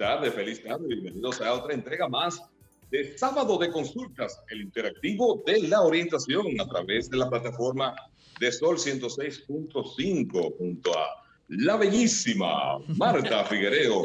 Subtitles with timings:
[0.00, 0.86] Feliz tarde, feliz tarde.
[0.88, 2.42] Bienvenidos a otra entrega más
[2.90, 7.94] de Sábado de Consultas, el interactivo de la orientación a través de la plataforma
[8.40, 14.04] de Sol 106.5 junto a la bellísima Marta Figuereo.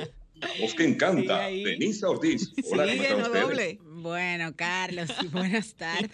[0.59, 2.51] Vos que encanta, Denisa Ortiz.
[2.69, 6.11] Hola, ¿cómo están Bueno, Carlos, buenas tardes.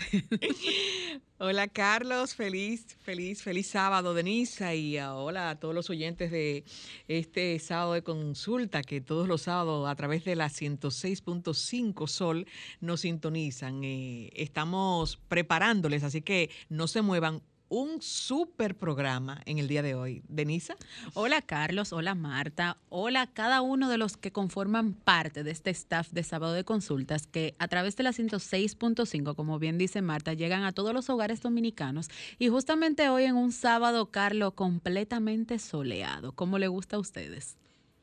[1.39, 6.63] Hola Carlos, feliz, feliz, feliz sábado, Denisa, y hola a todos los oyentes de
[7.09, 12.47] este sábado de consulta, que todos los sábados a través de la 106.5 Sol
[12.79, 13.83] nos sintonizan.
[13.83, 17.41] Eh, estamos preparándoles, así que no se muevan
[17.71, 20.23] un súper programa en el día de hoy.
[20.27, 20.75] Denisa.
[21.13, 26.11] Hola Carlos, hola Marta, hola cada uno de los que conforman parte de este staff
[26.11, 30.65] de sábado de consultas que a través de la 106.5, como bien dice Marta, llegan
[30.65, 36.33] a todos los hogares dominicanos y justamente hoy en un sábado, Carlos, completamente soleado.
[36.33, 37.55] ¿Cómo le gusta a ustedes?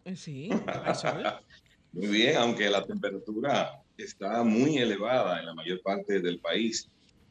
[0.07, 0.49] Eh, sí,
[1.93, 6.89] Muy bien, aunque la temperatura está muy elevada en la mayor parte del país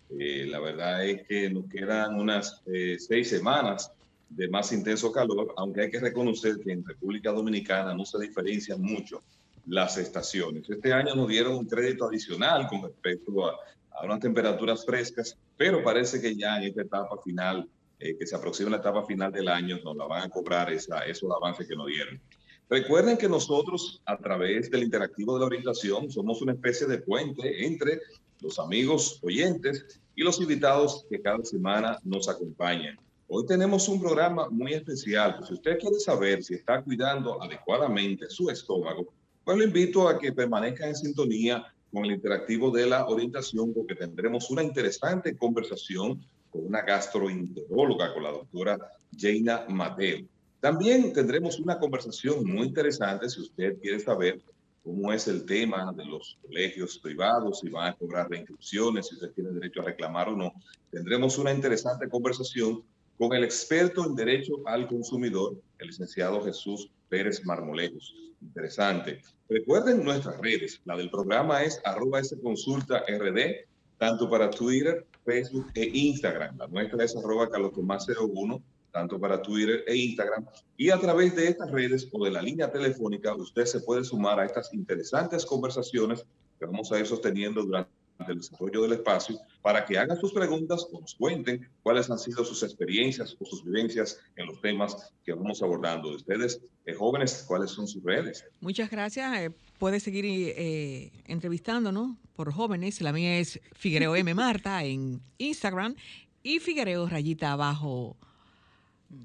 [0.09, 3.91] eh, la verdad es que nos quedan unas eh, seis semanas
[4.29, 8.81] de más intenso calor, aunque hay que reconocer que en República Dominicana no se diferencian
[8.81, 9.21] mucho
[9.67, 10.69] las estaciones.
[10.69, 13.55] Este año nos dieron un crédito adicional con respecto a,
[14.03, 17.67] unas temperaturas frescas, pero parece que ya en esta etapa final,
[17.99, 20.99] eh, que se aproxima la etapa final del año, nos la van a cobrar esa,
[20.99, 22.21] esos avances que nos dieron.
[22.69, 27.65] Recuerden que nosotros, a través del interactivo de la orientación, somos una especie de puente
[27.65, 28.01] entre
[28.41, 32.97] los amigos oyentes y los invitados que cada semana nos acompañan.
[33.27, 35.39] Hoy tenemos un programa muy especial.
[35.45, 40.31] si usted quiere saber si está cuidando adecuadamente su estómago, pues lo invito a que
[40.31, 46.65] permanezca en sintonía con el interactivo de la orientación porque tendremos una interesante conversación con
[46.65, 48.77] una gastroenteróloga, con la doctora
[49.17, 50.25] Jaina Mateo.
[50.59, 54.41] También tendremos una conversación muy interesante si usted quiere saber
[54.87, 59.31] cómo es el tema de los colegios privados, si van a cobrar reinscripciones, si usted
[59.33, 60.53] tiene derecho a reclamar o no.
[60.89, 62.81] Tendremos una interesante conversación
[63.17, 68.15] con el experto en Derecho al Consumidor, el licenciado Jesús Pérez Marmolejos.
[68.41, 69.21] Interesante.
[69.49, 70.79] Recuerden nuestras redes.
[70.85, 76.59] La del programa es arroba consulta rd, tanto para Twitter, Facebook e Instagram.
[76.59, 80.45] La nuestra es arroba Tomás 01 tanto para Twitter e Instagram.
[80.77, 84.39] Y a través de estas redes o de la línea telefónica, usted se puede sumar
[84.39, 86.25] a estas interesantes conversaciones
[86.59, 87.91] que vamos a ir sosteniendo durante
[88.27, 92.43] el desarrollo del espacio para que hagan sus preguntas o nos cuenten cuáles han sido
[92.43, 96.09] sus experiencias o sus vivencias en los temas que vamos abordando.
[96.09, 98.45] Ustedes, eh, jóvenes, ¿cuáles son sus redes?
[98.59, 99.37] Muchas gracias.
[99.39, 103.01] Eh, puede seguir eh, entrevistándonos por jóvenes.
[103.01, 104.33] La mía es Figuereo M.
[104.33, 105.95] Marta en Instagram
[106.43, 108.17] y Figuereo Rayita Abajo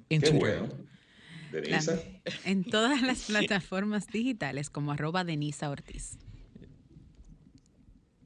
[0.08, 0.60] en Qué
[2.44, 6.18] en todas las plataformas digitales como arroba Denisa Ortiz.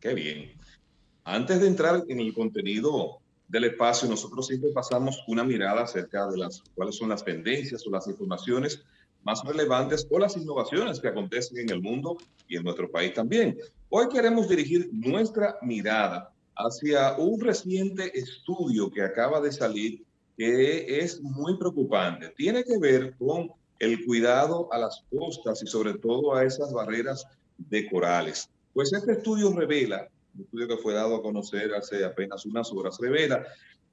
[0.00, 0.52] Qué bien.
[1.24, 3.18] Antes de entrar en el contenido
[3.48, 7.90] del espacio, nosotros siempre pasamos una mirada acerca de las cuáles son las tendencias o
[7.90, 8.82] las informaciones
[9.24, 12.16] más relevantes o las innovaciones que acontecen en el mundo
[12.46, 13.58] y en nuestro país también.
[13.88, 20.04] Hoy queremos dirigir nuestra mirada hacia un reciente estudio que acaba de salir
[20.36, 22.32] que es muy preocupante.
[22.36, 27.26] Tiene que ver con el cuidado a las costas y sobre todo a esas barreras
[27.58, 28.50] de corales.
[28.72, 32.98] Pues este estudio revela, un estudio que fue dado a conocer hace apenas unas horas,
[33.00, 33.44] revela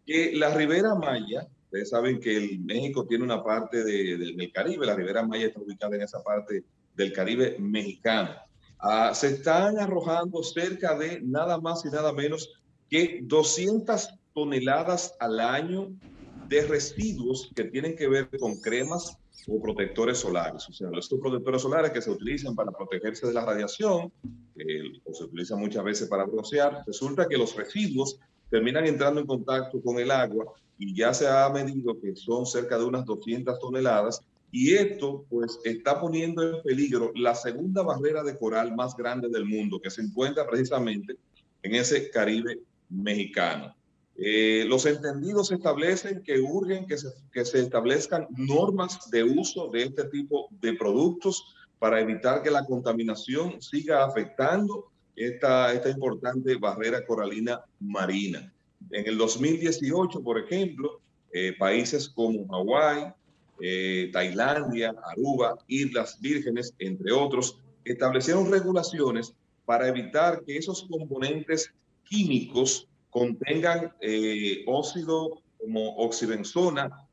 [0.05, 4.95] que la Ribera Maya, ustedes saben que el México tiene una parte del Caribe, la
[4.95, 6.63] Ribera Maya está ubicada en esa parte
[6.95, 8.31] del Caribe mexicano.
[8.79, 15.39] Ah, se están arrojando cerca de nada más y nada menos que 200 toneladas al
[15.39, 15.95] año
[16.47, 19.17] de residuos que tienen que ver con cremas
[19.47, 20.67] o protectores solares.
[20.69, 24.11] O sea, estos protectores solares que se utilizan para protegerse de la radiación
[25.03, 28.19] o se utilizan muchas veces para broncear, resulta que los residuos
[28.49, 32.77] terminan entrando en contacto con el agua y ya se ha medido que son cerca
[32.77, 38.37] de unas 200 toneladas y esto pues está poniendo en peligro la segunda barrera de
[38.37, 41.17] coral más grande del mundo que se encuentra precisamente
[41.63, 42.59] en ese Caribe
[42.89, 43.75] mexicano.
[44.15, 50.47] Eh, los entendidos establecen que urgen que se, establezcan normas de uso de este tipo
[50.51, 58.53] de productos para evitar que la contaminación siga afectando esta, esta importante barrera coralina marina.
[58.91, 61.01] En el 2018, por ejemplo,
[61.31, 63.11] eh, países como Hawái,
[63.59, 69.33] eh, Tailandia, Aruba, Islas Vírgenes, entre otros, establecieron regulaciones
[69.65, 71.73] para evitar que esos componentes
[72.03, 77.07] químicos contengan eh, óxido como oxibenzona,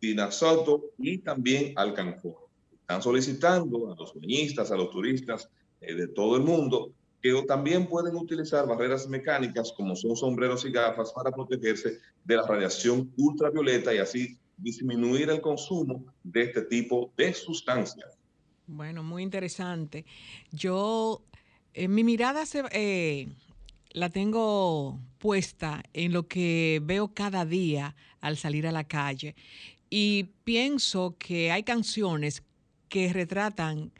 [0.00, 2.48] dinazoto y también alcanfor.
[2.80, 5.48] Están solicitando a los bañistas, a los turistas
[5.80, 6.92] de todo el mundo
[7.24, 12.46] que también pueden utilizar barreras mecánicas como son sombreros y gafas para protegerse de la
[12.46, 18.18] radiación ultravioleta y así disminuir el consumo de este tipo de sustancias.
[18.66, 20.04] Bueno, muy interesante.
[20.52, 21.22] Yo,
[21.72, 23.28] en mi mirada se, eh,
[23.94, 29.36] la tengo puesta en lo que veo cada día al salir a la calle
[29.88, 32.42] y pienso que hay canciones
[32.88, 33.92] que retratan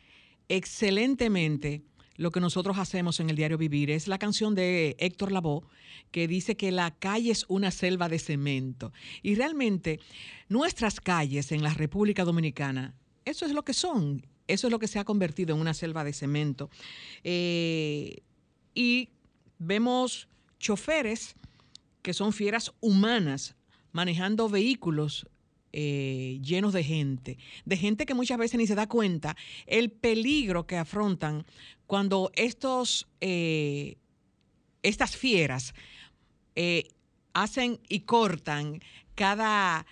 [0.49, 1.83] excelentemente
[2.17, 3.91] lo que nosotros hacemos en el diario vivir.
[3.91, 5.63] Es la canción de Héctor Lavoe
[6.11, 8.93] que dice que la calle es una selva de cemento.
[9.23, 10.01] Y realmente
[10.49, 12.95] nuestras calles en la República Dominicana,
[13.25, 14.27] eso es lo que son.
[14.47, 16.71] Eso es lo que se ha convertido en una selva de cemento.
[17.23, 18.19] Eh,
[18.75, 19.09] y
[19.67, 20.29] vemos
[20.59, 21.37] choferes
[22.03, 23.57] que son fieras humanas
[23.93, 25.27] manejando vehículos
[25.73, 30.67] eh, llenos de gente, de gente que muchas veces ni se da cuenta el peligro
[30.67, 31.45] que afrontan
[31.87, 33.97] cuando estos, eh,
[34.83, 35.75] estas fieras
[36.55, 36.89] eh,
[37.33, 38.81] hacen y cortan
[39.17, 39.85] cada,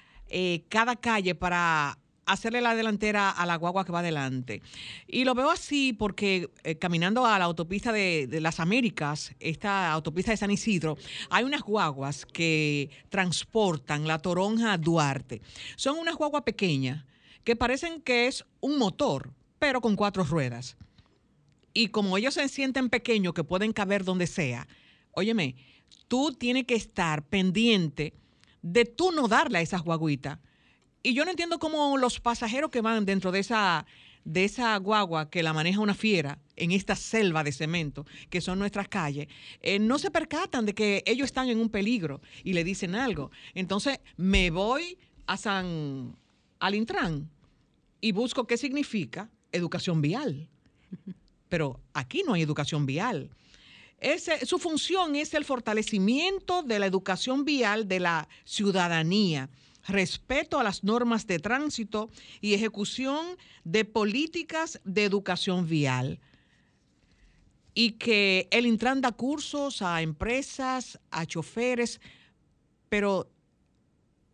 [0.68, 4.62] cada calle para hacerle la delantera a la guagua que va adelante.
[5.06, 10.30] Y lo veo así porque eh, caminando a la autopista de, las Américas, esta autopista
[10.30, 10.96] de San Isidro,
[11.30, 15.42] hay unas guaguas que transportan la toronja a Duarte.
[15.76, 17.04] Son unas guaguas pequeñas
[17.44, 20.76] que parecen que es un motor, pero con cuatro ruedas.
[21.74, 24.68] Y como ellos se sienten pequeños, que pueden caber donde sea,
[25.12, 25.56] óyeme,
[26.08, 28.14] tú tienes que estar pendiente
[28.60, 30.38] de tú no darle a esas guaguitas
[31.02, 33.86] y yo no entiendo cómo los pasajeros que van dentro de esa,
[34.24, 38.58] de esa guagua que la maneja una fiera en esta selva de cemento que son
[38.58, 39.28] nuestras calles,
[39.60, 43.30] eh, no se percatan de que ellos están en un peligro y le dicen algo.
[43.54, 46.16] Entonces me voy a San
[46.60, 47.28] al Intran
[48.00, 50.48] y busco qué significa educación vial.
[51.48, 53.30] Pero aquí no hay educación vial.
[54.44, 59.50] su función es el fortalecimiento de la educación vial de la ciudadanía
[59.86, 66.20] respeto a las normas de tránsito y ejecución de políticas de educación vial.
[67.74, 72.00] Y que el Intran da cursos a empresas, a choferes,
[72.88, 73.30] pero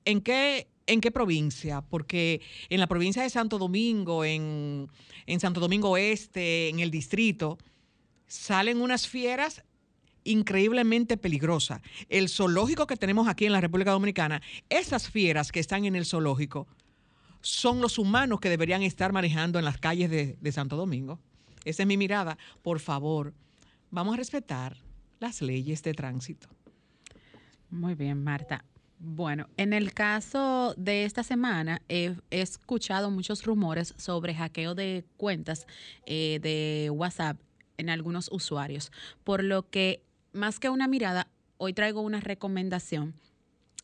[0.05, 1.83] ¿en qué, en qué provincia?
[1.83, 4.91] Porque en la provincia de Santo Domingo, en,
[5.27, 7.59] en Santo Domingo Oeste, en el distrito,
[8.27, 9.63] salen unas fieras
[10.29, 11.81] increíblemente peligrosa.
[12.09, 16.07] El zoológico que tenemos aquí en la República Dominicana, esas fieras que están en el
[16.07, 16.67] zoológico,
[17.41, 21.19] son los humanos que deberían estar manejando en las calles de, Santo Domingo.
[21.65, 22.37] Esa es mi mirada.
[22.63, 23.33] Por favor,
[23.91, 24.77] vamos a respetar
[25.21, 26.49] las leyes de tránsito.
[27.71, 28.65] Muy bien, Marta.
[29.01, 35.67] Bueno, en el caso de esta semana he, escuchado muchos rumores sobre hackeo de cuentas
[36.05, 37.39] eh, de WhatsApp
[37.77, 38.91] en algunos usuarios,
[39.23, 40.03] por lo que
[40.39, 41.29] más que una mirada,
[41.59, 43.15] hoy traigo una recomendación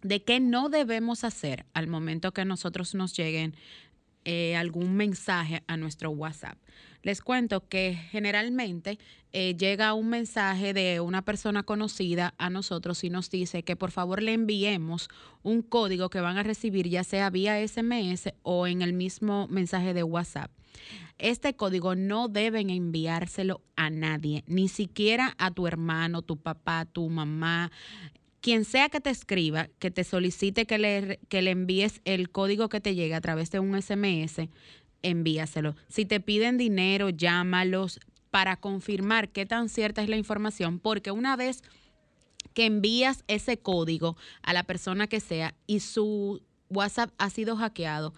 [0.02, 3.54] de qué no debemos hacer al momento que nosotros nos lleguen
[4.24, 6.56] eh, algún mensaje a nuestro WhatsApp.
[7.02, 8.98] Les cuento que generalmente
[9.32, 13.90] eh, llega un mensaje de una persona conocida a nosotros y nos dice que por
[13.90, 15.08] favor le enviemos
[15.42, 19.92] un código que van a recibir ya sea vía SMS o en el mismo mensaje
[19.92, 20.50] de WhatsApp.
[21.18, 27.08] Este código no deben enviárselo a nadie, ni siquiera a tu hermano, tu papá, tu
[27.08, 27.70] mamá,
[28.40, 32.68] quien sea que te escriba, que te solicite que le, que le envíes el código
[32.68, 34.48] que te llegue a través de un SMS,
[35.02, 35.76] envíaselo.
[35.88, 41.36] Si te piden dinero, llámalos para confirmar qué tan cierta es la información, porque una
[41.36, 41.62] vez
[42.52, 48.14] que envías ese código a la persona que sea y su WhatsApp ha sido hackeado,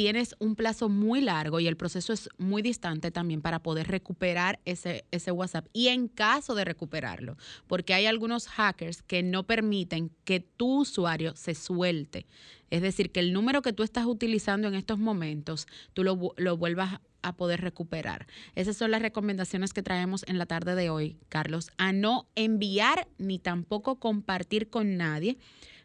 [0.00, 4.58] tienes un plazo muy largo y el proceso es muy distante también para poder recuperar
[4.64, 5.66] ese, ese WhatsApp.
[5.74, 11.36] Y en caso de recuperarlo, porque hay algunos hackers que no permiten que tu usuario
[11.36, 12.24] se suelte.
[12.70, 16.56] Es decir, que el número que tú estás utilizando en estos momentos, tú lo, lo
[16.56, 18.26] vuelvas a poder recuperar.
[18.54, 23.06] Esas son las recomendaciones que traemos en la tarde de hoy, Carlos, a no enviar
[23.18, 25.36] ni tampoco compartir con nadie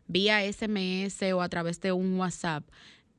[0.07, 2.63] vía SMS o a través de un WhatsApp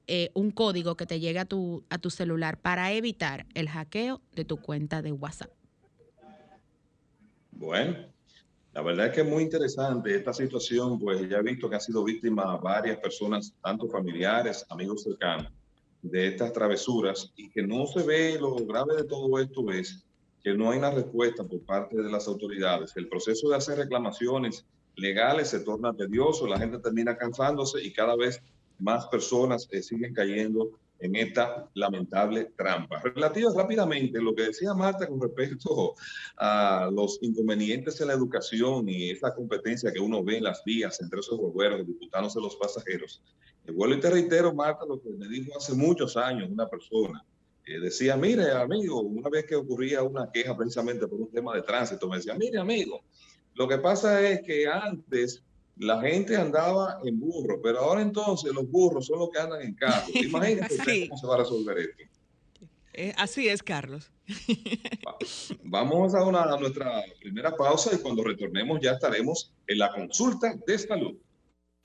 [0.06, 4.20] eh, un código que te llegue a tu, a tu celular para evitar el hackeo
[4.34, 5.50] de tu cuenta de WhatsApp.
[7.52, 7.96] Bueno,
[8.72, 11.80] la verdad es que es muy interesante esta situación, pues ya he visto que han
[11.80, 15.50] sido víctimas varias personas, tanto familiares, amigos cercanos,
[16.02, 20.04] de estas travesuras y que no se ve lo grave de todo esto es
[20.42, 22.92] que no hay una respuesta por parte de las autoridades.
[22.96, 28.14] El proceso de hacer reclamaciones legales se torna tedioso, la gente termina cansándose y cada
[28.14, 28.40] vez
[28.78, 33.00] más personas eh, siguen cayendo en esta lamentable trampa.
[33.00, 35.95] Relativo rápidamente, lo que decía Marta con respecto
[36.38, 41.00] a los inconvenientes en la educación y esa competencia que uno ve en las vías
[41.00, 43.23] entre esos gobiernos, disputándose los pasajeros.
[43.66, 47.25] El vuelo y te reitero, Marta, lo que me dijo hace muchos años una persona.
[47.66, 51.62] Eh, decía, mire, amigo, una vez que ocurría una queja precisamente por un tema de
[51.62, 53.02] tránsito, me decía, mire, amigo,
[53.54, 55.42] lo que pasa es que antes
[55.76, 59.75] la gente andaba en burro, pero ahora entonces los burros son los que andan en
[59.75, 60.06] carro.
[60.14, 62.02] Imagínate cómo se va a resolver esto.
[62.95, 64.11] Eh, así es, Carlos.
[65.64, 70.54] Vamos a, una, a nuestra primera pausa y cuando retornemos ya estaremos en la consulta
[70.66, 71.14] de salud.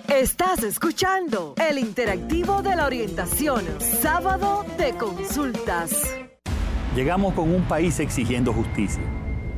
[0.07, 6.15] Estás escuchando el interactivo de la orientación, sábado de consultas.
[6.95, 9.03] Llegamos con un país exigiendo justicia,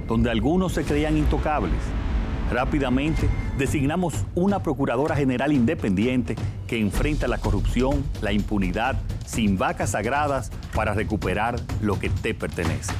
[0.07, 1.79] donde algunos se creían intocables
[2.53, 6.35] Rápidamente designamos una Procuradora General independiente
[6.67, 8.95] que enfrenta la corrupción, la impunidad,
[9.25, 12.93] sin vacas sagradas para recuperar lo que te pertenece.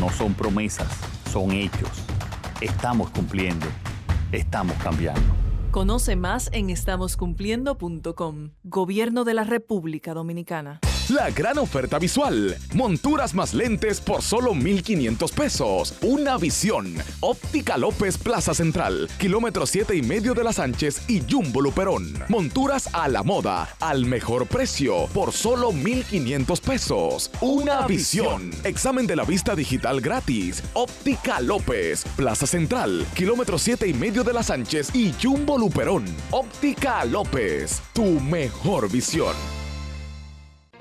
[0.00, 0.88] No son promesas,
[1.30, 1.90] son hechos.
[2.60, 3.66] Estamos cumpliendo,
[4.32, 5.22] estamos cambiando.
[5.70, 8.50] Conoce más en estamoscumpliendo.com.
[8.64, 10.80] Gobierno de la República Dominicana.
[11.08, 12.54] La gran oferta visual.
[12.74, 15.94] Monturas más lentes por solo 1,500 pesos.
[16.02, 16.94] Una visión.
[17.20, 19.08] Óptica López Plaza Central.
[19.16, 22.12] Kilómetro 7 y medio de las Sánchez y Jumbo Luperón.
[22.28, 23.74] Monturas a la moda.
[23.80, 25.06] Al mejor precio.
[25.14, 27.30] Por solo 1,500 pesos.
[27.40, 28.50] Una visión.
[28.64, 30.62] Examen de la vista digital gratis.
[30.74, 32.04] Óptica López.
[32.16, 33.06] Plaza Central.
[33.14, 36.04] Kilómetro 7 y medio de las Sánchez y Jumbo Luperón.
[36.32, 37.80] Óptica López.
[37.94, 39.34] Tu mejor visión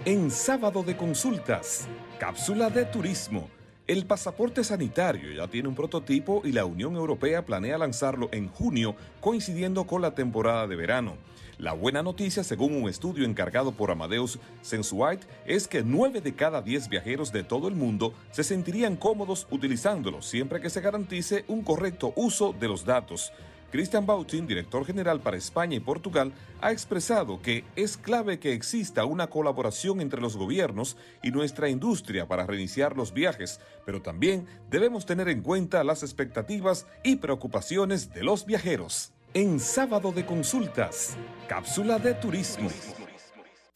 [0.05, 1.87] en sábado de consultas.
[2.19, 3.49] Cápsula de turismo.
[3.87, 8.95] El pasaporte sanitario ya tiene un prototipo y la Unión Europea planea lanzarlo en junio,
[9.21, 11.15] coincidiendo con la temporada de verano.
[11.57, 16.61] La buena noticia, según un estudio encargado por Amadeus Sensuite, es que 9 de cada
[16.61, 21.63] 10 viajeros de todo el mundo se sentirían cómodos utilizándolo siempre que se garantice un
[21.63, 23.33] correcto uso de los datos.
[23.71, 29.05] Christian Bautin, director general para España y Portugal, ha expresado que es clave que exista
[29.05, 35.05] una colaboración entre los gobiernos y nuestra industria para reiniciar los viajes, pero también debemos
[35.05, 39.11] tener en cuenta las expectativas y preocupaciones de los viajeros.
[39.33, 42.69] En sábado de consultas, cápsula de turismo.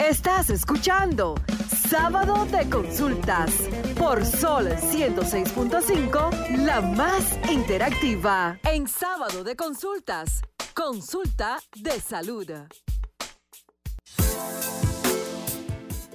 [0.10, 1.36] Estás escuchando
[1.88, 3.52] Sábado de Consultas
[4.00, 8.60] por Sol 106.5, la más interactiva.
[8.64, 10.42] En Sábado de Consultas,
[10.74, 12.48] consulta de salud.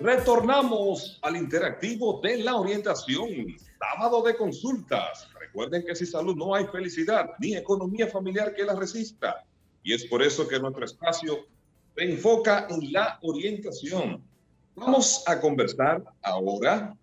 [0.01, 3.57] Retornamos al interactivo de la orientación.
[3.79, 5.29] Sábado de Consultas.
[5.39, 9.45] Recuerden que sin salud no hay felicidad ni economía familiar que la resista.
[9.85, 11.47] Y es por eso que nuestro espacio
[11.97, 14.23] enfoca en la orientación.
[14.75, 16.97] Vamos a conversar ahora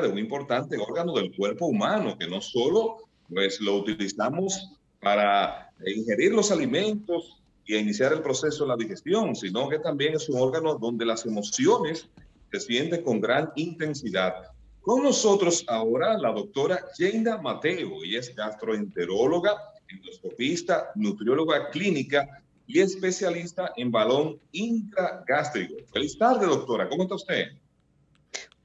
[0.00, 2.96] de un importante órgano del cuerpo humano que no solo
[3.28, 9.68] pues, lo utilizamos para ingerir los alimentos y iniciar el proceso de la digestión, sino
[9.68, 12.08] que también es un órgano donde las emociones
[12.50, 14.34] se sienten con gran intensidad.
[14.80, 19.56] Con nosotros ahora la doctora Jenda Mateo, y es gastroenteróloga,
[19.88, 22.41] endoscopista, nutrióloga clínica
[22.72, 25.74] y especialista en balón intragástrico.
[25.92, 26.88] Feliz tarde, doctora.
[26.88, 27.48] ¿Cómo está usted?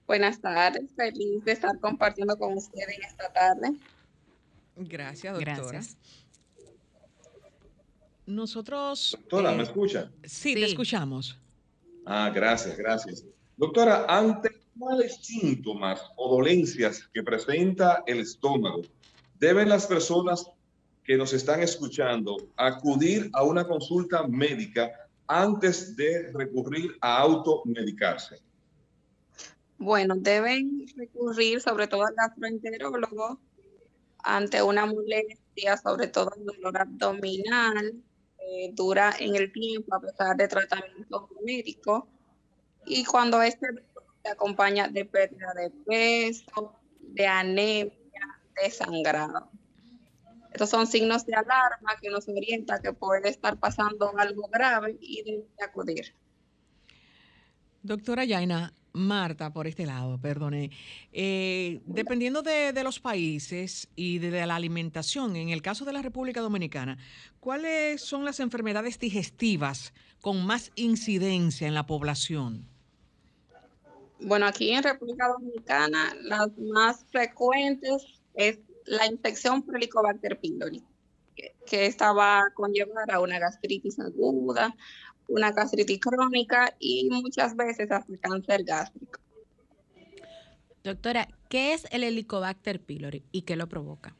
[0.05, 0.89] Buenas tardes.
[0.95, 3.75] Feliz de estar compartiendo con usted en esta tarde.
[4.77, 5.81] Gracias, doctora.
[8.25, 9.17] Nosotros...
[9.19, 10.09] Doctora, ¿me eh, escucha?
[10.23, 11.37] Sí, te escuchamos.
[12.05, 13.25] Ah, gracias, gracias.
[13.57, 18.83] Doctora, ante cuáles síntomas o dolencias que presenta el estómago
[19.37, 20.49] deben las personas
[21.07, 24.91] que nos están escuchando acudir a una consulta médica
[25.25, 28.41] antes de recurrir a automedicarse?
[29.77, 33.39] Bueno, deben recurrir sobre todo al gastroenterólogo
[34.21, 37.93] ante una molestia, sobre todo el dolor abdominal,
[38.73, 42.09] dura en el tiempo a pesar de tratamiento médico.
[42.85, 43.67] Y cuando este
[44.23, 47.93] se acompaña de pérdida de peso, de anemia,
[48.61, 49.49] de sangrado.
[50.51, 55.23] Estos son signos de alarma que nos orienta que puede estar pasando algo grave y
[55.23, 56.13] debe acudir.
[57.83, 60.71] Doctora Yaina, Marta, por este lado, perdone.
[61.13, 66.41] Eh, dependiendo de, los países y de, la alimentación, en el caso de la República
[66.41, 66.97] Dominicana,
[67.39, 72.67] ¿cuáles son las enfermedades digestivas con más incidencia en la población?
[74.19, 80.83] Bueno, aquí en República Dominicana las más frecuentes es la infección por Helicobacter pylori,
[81.35, 84.75] que, que esta va a conllevar a una gastritis aguda,
[85.27, 89.19] una gastritis crónica y muchas veces hasta cáncer gástrico.
[90.83, 94.15] Doctora, ¿qué es el Helicobacter pylori y qué lo provoca?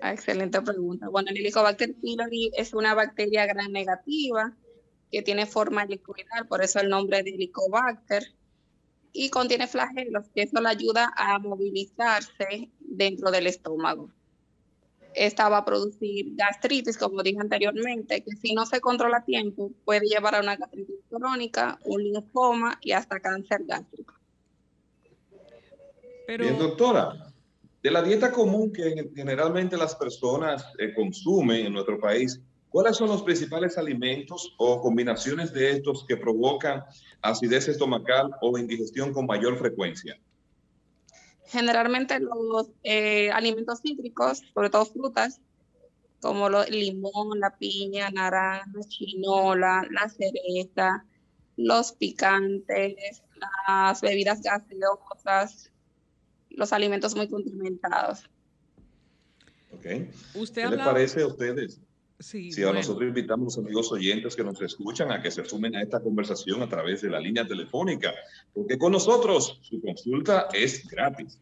[0.00, 1.08] Ah, excelente pregunta.
[1.08, 4.56] Bueno, el Helicobacter pylori es una bacteria gran negativa
[5.10, 8.24] que tiene forma helicoidal, por eso el nombre de Helicobacter,
[9.16, 14.10] y contiene flagelos, que eso le ayuda a movilizarse dentro del estómago
[15.16, 19.72] esta va a producir gastritis, como dije anteriormente, que si no se controla a tiempo
[19.84, 24.14] puede llevar a una gastritis crónica, un linfoma y hasta cáncer gástrico.
[26.28, 27.32] Bien, doctora,
[27.82, 32.40] de la dieta común que generalmente las personas eh, consumen en nuestro país,
[32.76, 36.84] ¿cuáles son los principales alimentos o combinaciones de estos que provocan
[37.22, 40.20] acidez estomacal o indigestión con mayor frecuencia?
[41.46, 45.40] Generalmente los eh, alimentos cítricos, sobre todo frutas,
[46.20, 51.06] como el limón, la piña, naranja, chinola, la cereza,
[51.56, 53.22] los picantes,
[53.66, 55.72] las bebidas gaseosas,
[56.50, 58.28] los alimentos muy condimentados.
[59.72, 59.82] Ok.
[59.82, 61.80] ¿Qué les parece a ustedes?
[62.18, 65.44] Sí, si a nosotros invitamos a los amigos oyentes que nos escuchan a que se
[65.44, 68.14] sumen a esta conversación a través de la línea telefónica,
[68.54, 71.38] porque con nosotros su consulta es gratis.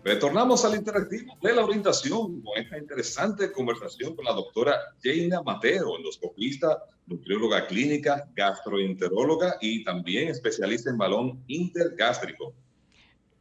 [0.03, 5.97] Retornamos al interactivo de la orientación con esta interesante conversación con la doctora Jaina Mateo,
[5.97, 12.53] endoscopista, nutrióloga clínica, gastroenteróloga y también especialista en balón intergástrico.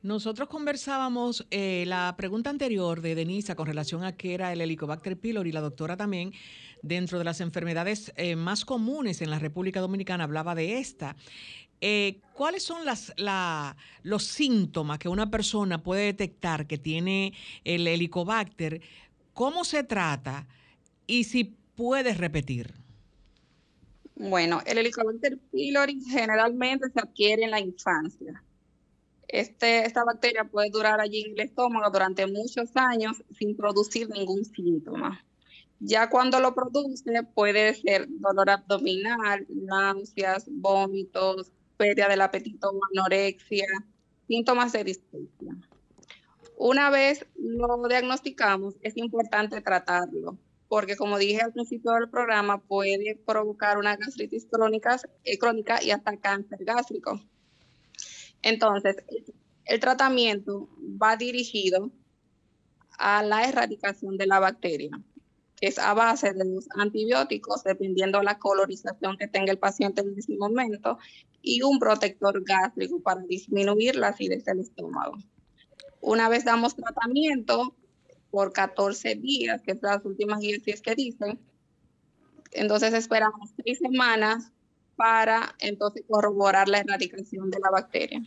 [0.05, 5.17] Nosotros conversábamos eh, la pregunta anterior de Denisa con relación a qué era el Helicobacter
[5.17, 6.35] pylori, la doctora también,
[6.83, 11.17] dentro de las enfermedades eh, más comunes en la República Dominicana, hablaba de esta.
[11.81, 13.15] Eh, ¿Cuáles son las,
[14.03, 17.33] los síntomas que una persona puede detectar que tiene
[17.65, 18.83] el Helicobacter?
[19.33, 20.47] ¿Cómo se trata?
[21.07, 22.75] Y si puedes repetir.
[24.17, 28.43] Bueno, el Helicobacter pylori generalmente se adquiere en la infancia
[29.29, 34.45] este, esta bacteria puede durar allí en el estómago durante muchos años sin producir ningún
[34.45, 35.25] síntoma.
[35.81, 43.67] Ya cuando lo produce puede ser dolor abdominal, náuseas, vómitos, pérdida del apetito, anorexia,
[44.27, 45.57] síntomas de dispepsia.
[46.57, 53.17] Una vez lo diagnosticamos, es importante tratarlo, porque como dije al principio del programa, puede
[53.27, 54.47] provocar una gastritis
[55.25, 57.21] eh, crónica y hasta cáncer gástrico.
[58.45, 58.97] Entonces,
[59.65, 60.69] el tratamiento
[61.03, 61.91] va dirigido
[62.99, 64.91] a la erradicación de la bacteria,
[65.57, 70.03] que es a base de los antibióticos, dependiendo de la colorización que tenga el paciente
[70.03, 70.99] en ese momento,
[71.41, 75.17] y un protector gástrico para disminuir la acidez del estómago.
[76.03, 77.75] Una vez damos tratamiento
[78.31, 81.41] por 14 días, que es las últimas guías que dicen,
[82.53, 84.53] entonces esperamos tres semanas
[84.97, 88.23] para entonces corroborar la erradicación de la bacteria.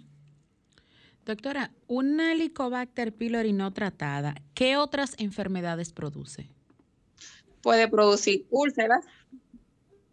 [1.25, 6.49] Doctora, una Helicobacter pylori no tratada, ¿qué otras enfermedades produce?
[7.62, 9.03] Puede producir úlceras,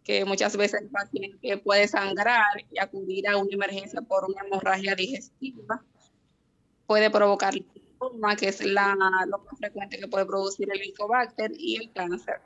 [0.03, 4.95] que muchas veces el paciente puede sangrar y acudir a una emergencia por una hemorragia
[4.95, 5.83] digestiva.
[6.85, 8.95] Puede provocar linfoma, que es la,
[9.27, 12.39] lo más frecuente que puede producir el Helicobacter, y el cáncer.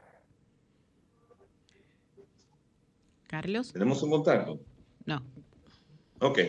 [3.30, 3.72] Carlos.
[3.72, 4.60] ¿Tenemos un contacto?
[5.06, 5.24] No.
[6.20, 6.40] Ok.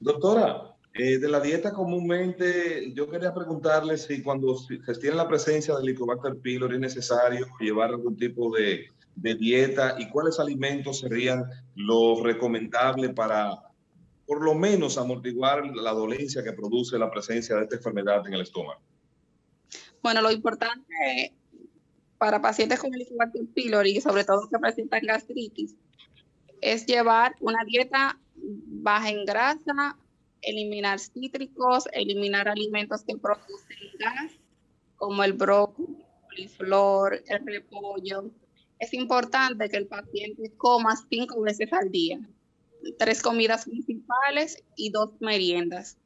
[0.00, 5.74] Doctora, eh, de la dieta comúnmente, yo quería preguntarle si cuando se tiene la presencia
[5.74, 11.44] del Helicobacter pylori es necesario llevar algún tipo de, de dieta y cuáles alimentos serían
[11.74, 13.62] los recomendables para
[14.26, 18.40] por lo menos amortiguar la dolencia que produce la presencia de esta enfermedad en el
[18.40, 18.80] estómago.
[20.02, 21.34] Bueno, lo importante
[22.16, 25.76] para pacientes con Helicobacter pylori, sobre todo que presentan gastritis,
[26.60, 29.96] es llevar una dieta baja en grasa,
[30.42, 34.32] eliminar cítricos, eliminar alimentos que producen gas,
[34.96, 36.04] como el brócoli,
[36.36, 38.30] el flor, el repollo.
[38.78, 42.20] Es importante que el paciente coma cinco veces al día,
[42.98, 45.98] tres comidas principales y dos meriendas,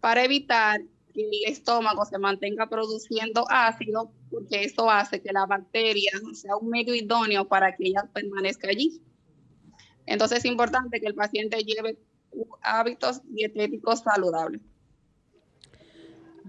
[0.00, 0.80] para evitar
[1.14, 6.68] que el estómago se mantenga produciendo ácido, porque eso hace que la bacteria sea un
[6.68, 9.00] medio idóneo para que ella permanezca allí.
[10.06, 11.98] Entonces es importante que el paciente lleve
[12.62, 14.60] hábitos dietéticos saludables.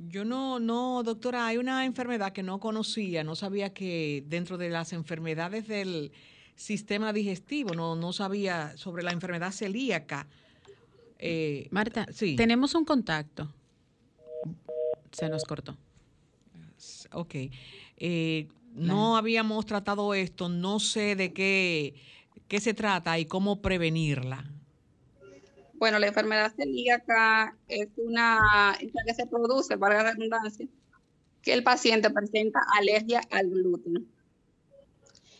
[0.09, 4.69] Yo no, no, doctora, hay una enfermedad que no conocía, no sabía que dentro de
[4.69, 6.11] las enfermedades del
[6.55, 10.27] sistema digestivo, no, no sabía sobre la enfermedad celíaca.
[11.19, 12.35] Eh, Marta, sí.
[12.35, 13.51] tenemos un contacto.
[15.11, 15.75] Se nos cortó.
[17.11, 17.35] Ok.
[17.97, 21.95] Eh, no habíamos tratado esto, no sé de qué,
[22.47, 24.45] qué se trata y cómo prevenirla.
[25.73, 30.67] Bueno, la enfermedad celíaca es una que se produce, valga la redundancia,
[31.41, 34.07] que el paciente presenta alergia al gluten.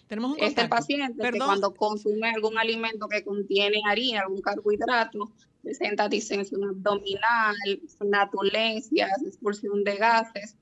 [0.07, 5.31] Tenemos un este paciente que cuando consume algún alimento que contiene harina, algún carbohidrato,
[5.63, 7.55] presenta distensión abdominal,
[7.97, 10.55] flatulencias, expulsión de gases,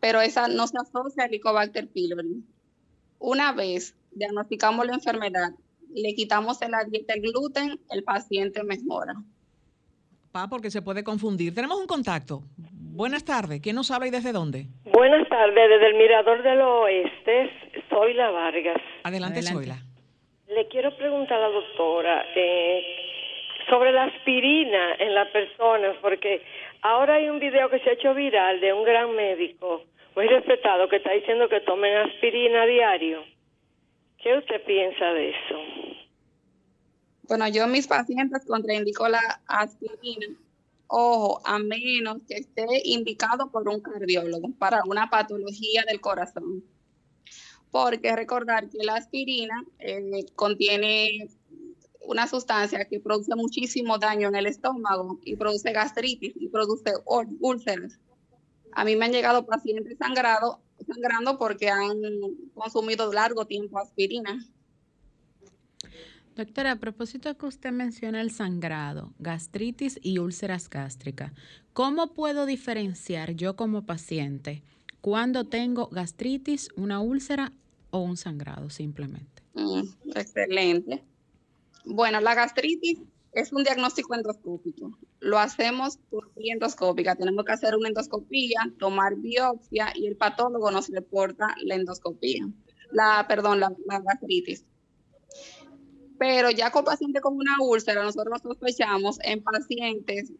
[0.00, 2.42] pero esa no se asocia al Helicobacter pylori.
[3.18, 5.50] Una vez diagnosticamos la enfermedad
[5.96, 9.14] le quitamos la dieta el gluten, el paciente mejora.
[10.30, 11.54] Pa, porque se puede confundir.
[11.54, 12.42] Tenemos un contacto.
[12.70, 13.60] Buenas tardes.
[13.62, 14.66] ¿Quién nos habla y desde dónde?
[14.84, 15.54] Buenas tardes.
[15.54, 17.50] Desde el Mirador del Oeste,
[17.88, 18.80] soy la Vargas.
[19.04, 19.78] Adelante, Soyla.
[20.48, 22.82] Le quiero preguntar a la doctora eh,
[23.68, 26.42] sobre la aspirina en las personas, porque
[26.82, 29.84] ahora hay un video que se ha hecho viral de un gran médico
[30.16, 33.22] muy respetado que está diciendo que tomen aspirina a diario.
[34.16, 35.54] ¿Qué usted piensa de eso?
[37.28, 40.28] Bueno, yo mis pacientes contraindico la aspirina,
[40.86, 46.64] ojo, a menos que esté indicado por un cardiólogo para una patología del corazón.
[47.70, 51.28] Porque recordar que la aspirina eh, contiene
[52.00, 56.92] una sustancia que produce muchísimo daño en el estómago y produce gastritis y produce
[57.40, 57.98] úlceras.
[58.76, 61.98] A mí me han llegado pacientes sangrados sangrando porque han
[62.52, 64.38] consumido largo tiempo aspirina.
[66.36, 71.32] Doctora, a propósito que usted menciona el sangrado, gastritis y úlceras gástricas,
[71.72, 74.62] ¿cómo puedo diferenciar yo como paciente
[75.00, 77.54] cuando tengo gastritis, una úlcera
[77.90, 79.42] o un sangrado simplemente?
[79.54, 79.84] Mm,
[80.14, 81.02] excelente.
[81.86, 82.98] Bueno, la gastritis
[83.36, 84.98] es un diagnóstico endoscópico.
[85.20, 87.16] Lo hacemos por vía endoscópica.
[87.16, 92.48] Tenemos que hacer una endoscopía, tomar biopsia y el patólogo nos reporta la endoscopía,
[92.92, 93.70] la, perdón, la,
[94.00, 94.64] gastritis.
[96.18, 100.32] Pero ya con pacientes con una úlcera, nosotros sospechamos en pacientes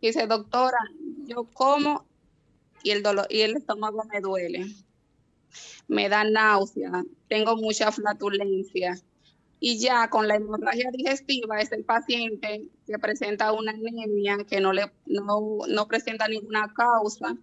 [0.00, 0.78] que dice, doctora,
[1.26, 2.06] yo como
[2.82, 4.64] y el dolor y el estómago me duele,
[5.86, 8.98] me da náusea, tengo mucha flatulencia,
[9.60, 14.72] y ya con la hemorragia digestiva es el paciente que presenta una anemia que no,
[14.72, 17.36] le, no, presenta ninguna causa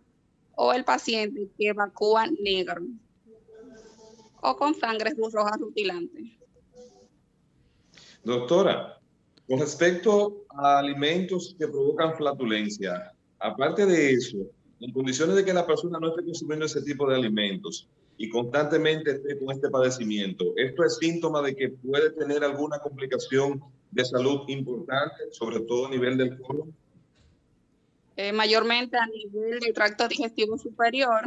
[0.56, 2.84] o el paciente que evacúa negro
[4.41, 6.38] o con sangre roja rutilante.
[8.23, 8.99] Doctora,
[9.47, 14.38] con respecto a alimentos que provocan flatulencia, aparte de eso,
[14.80, 19.12] en condiciones de que la persona no esté consumiendo ese tipo de alimentos, y constantemente
[19.12, 24.41] esté con este padecimiento, ¿esto es síntoma de que puede tener alguna complicación de salud
[24.47, 26.73] importante, sobre todo a nivel del colon?
[28.17, 31.23] Eh, mayormente a nivel del tracto digestivo superior,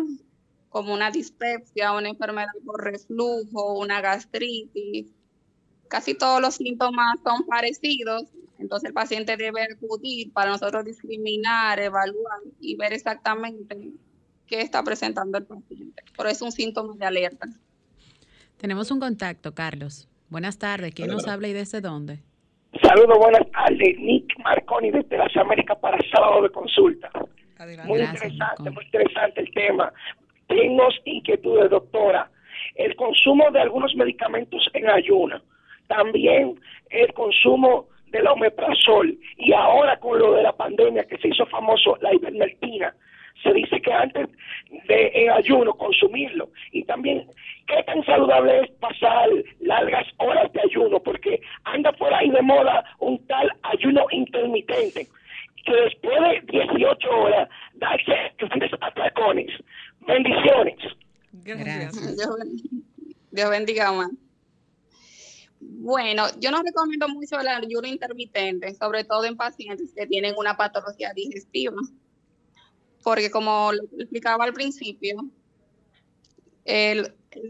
[0.71, 5.09] como una dispepsia, una enfermedad por reflujo, una gastritis.
[5.89, 8.25] Casi todos los síntomas son parecidos,
[8.59, 13.93] entonces el paciente debe acudir para nosotros discriminar, evaluar y ver exactamente
[14.49, 16.03] qué está presentando el paciente.
[16.17, 17.47] Pero es un síntoma de alerta.
[18.57, 20.09] Tenemos un contacto, Carlos.
[20.29, 20.93] Buenas tardes.
[20.95, 22.19] ¿Quién nos habla y desde dónde?
[22.83, 23.99] Saludos, buenas tardes.
[23.99, 27.11] Nick Marconi desde las Américas para sábado de consulta.
[27.85, 29.93] Muy interesante, muy interesante el tema.
[30.49, 32.31] Tenemos inquietudes, doctora.
[32.75, 35.41] El consumo de algunos medicamentos en ayuno.
[35.87, 39.19] También el consumo del omeprazol.
[39.37, 42.95] Y ahora con lo de la pandemia que se hizo famoso, la ivermectina
[43.43, 44.29] se dice que antes
[44.89, 46.51] de ayuno consumirlo.
[46.73, 47.27] Y también,
[47.67, 49.29] ¿qué tan saludable es pasar
[49.61, 51.01] largas horas de ayuno?
[51.01, 55.07] Porque anda por ahí de moda un tal ayuno intermitente,
[55.65, 59.51] que después de 18 horas darse grandes atracones.
[60.07, 60.77] Bendiciones.
[61.33, 62.17] Gracias.
[63.31, 63.93] Dios, bendiga,
[65.61, 70.57] Bueno, yo no recomiendo mucho el ayuno intermitente, sobre todo en pacientes que tienen una
[70.57, 71.77] patología digestiva,
[73.09, 75.31] porque como lo explicaba al principio,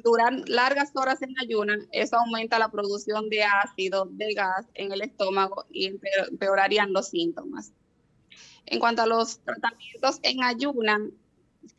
[0.05, 5.03] durar largas horas en ayuno, eso aumenta la producción de ácido, de gas en el
[5.03, 5.99] estómago y
[6.31, 7.73] empeorarían los síntomas.
[8.67, 11.11] En cuanto a los tratamientos en ayuno,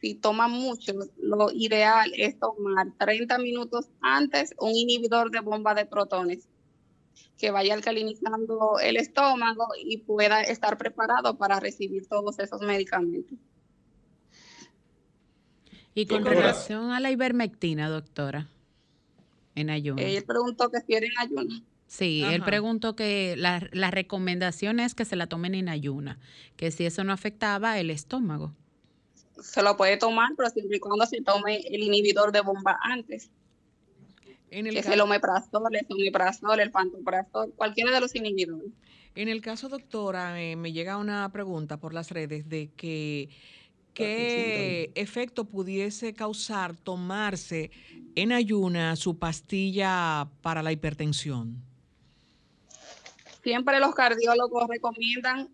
[0.02, 5.86] si toman mucho, lo ideal es tomar 30 minutos antes un inhibidor de bomba de
[5.86, 6.50] protones
[7.38, 13.40] que vaya alcalinizando el estómago y pueda estar preparado para recibir todos esos medicamentos.
[15.96, 18.48] Y con relación a la ivermectina, doctora,
[19.56, 20.02] en ayuno.
[20.02, 21.62] Él preguntó que si era en ayuno.
[21.88, 26.20] Sí, él preguntó que la, la recomendación es que se la tomen en ayuna,
[26.56, 28.54] que si eso no afectaba el estómago
[29.42, 33.30] se lo puede tomar, pero siempre y cuando se tome el inhibidor de bomba antes.
[34.52, 38.72] En el que es el omeprazol, el omeprazol, el pantoprazol, cualquiera de los inhibidores.
[39.16, 43.30] En el caso, doctora, eh, me llega una pregunta por las redes de que
[43.94, 47.72] qué efecto pudiese causar tomarse
[48.16, 51.62] en ayuna su pastilla para la hipertensión.
[53.44, 55.50] Siempre los cardiólogos recomiendan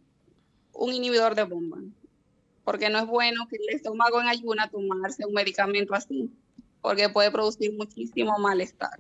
[0.74, 1.78] un inhibidor de bomba
[2.66, 6.30] porque no es bueno que el estómago en ayuna tomarse un medicamento así,
[6.82, 9.00] porque puede producir muchísimo malestar.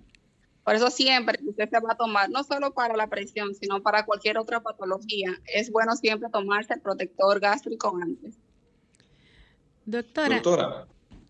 [0.64, 3.82] Por eso siempre que usted se va a tomar, no solo para la presión, sino
[3.82, 8.38] para cualquier otra patología, es bueno siempre tomarse el protector gástrico antes.
[9.86, 10.36] Doctora.
[10.36, 10.88] Doctora.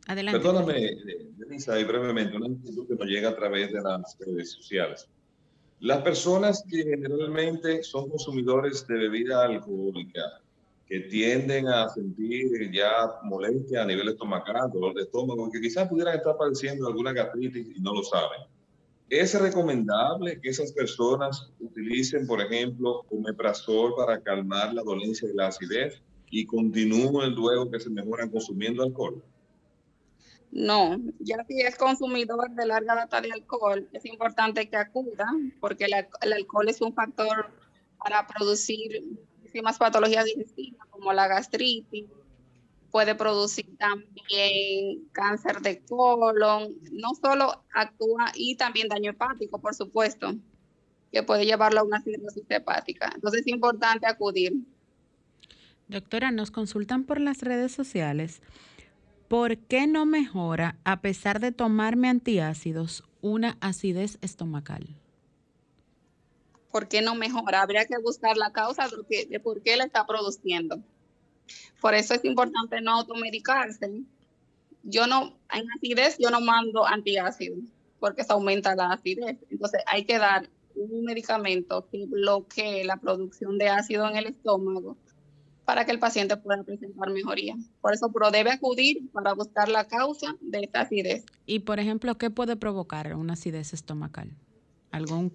[0.07, 0.39] Adelante.
[0.39, 0.91] Perdóname,
[1.37, 5.09] Denisa, y brevemente, una inquietud que nos llega a través de las redes sociales.
[5.79, 10.21] Las personas que generalmente son consumidores de bebida alcohólica,
[10.87, 16.15] que tienden a sentir ya molestia a nivel estomacal, dolor de estómago, que quizás pudieran
[16.15, 18.41] estar padeciendo alguna gastritis y no lo saben.
[19.09, 25.47] ¿Es recomendable que esas personas utilicen, por ejemplo, omeprazol para calmar la dolencia y la
[25.47, 29.23] acidez y continúen luego que se mejoran consumiendo alcohol?
[30.51, 35.25] No, ya si es consumidor de larga data de alcohol, es importante que acuda
[35.59, 37.49] porque el alcohol es un factor
[37.97, 39.03] para producir
[39.61, 42.05] más patologías digestivas como la gastritis,
[42.91, 50.33] puede producir también cáncer de colon, no solo actúa y también daño hepático, por supuesto,
[51.11, 53.11] que puede llevarlo a una cirrosis hepática.
[53.13, 54.53] Entonces es importante acudir.
[55.87, 58.41] Doctora, nos consultan por las redes sociales.
[59.27, 64.95] ¿Por qué no mejora, a pesar de tomarme antiácidos, una acidez estomacal?
[66.75, 67.61] ¿por qué no mejora?
[67.61, 70.83] Habría que buscar la causa de, por qué la está produciendo.
[71.79, 74.01] Por eso es importante no automedicarse.
[74.83, 77.59] Yo no, en acidez, yo no mando antiácidos
[77.97, 79.37] porque se aumenta la acidez.
[79.49, 84.97] Entonces hay que dar un medicamento que bloquee la producción de ácido en el estómago
[85.65, 87.56] para que el paciente pueda presentar mejoría.
[87.82, 91.25] Por eso pero debe acudir para buscar la causa de esta acidez.
[91.45, 94.32] Y por ejemplo, ¿qué puede provocar una acidez estomacal?
[94.91, 95.30] ¿Algún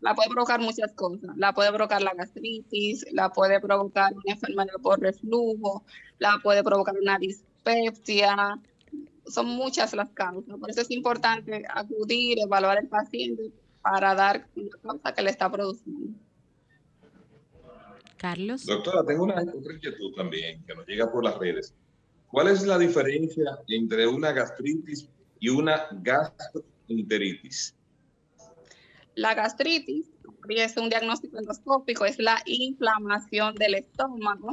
[0.00, 1.36] la puede provocar muchas cosas.
[1.36, 5.82] La puede provocar la gastritis, la puede provocar una enfermedad por reflujo,
[6.18, 8.60] la puede provocar una dispepsia.
[9.26, 10.56] Son muchas las causas.
[10.56, 13.50] Por eso es importante acudir, evaluar al paciente
[13.82, 16.16] para dar una causa que le está produciendo.
[18.20, 18.66] Carlos.
[18.66, 21.74] Doctora, tengo una otra inquietud también que nos llega por las redes.
[22.28, 27.74] ¿Cuál es la diferencia entre una gastritis y una gastroenteritis?
[29.14, 30.06] La gastritis,
[30.50, 34.50] es un diagnóstico endoscópico, es la inflamación del estómago.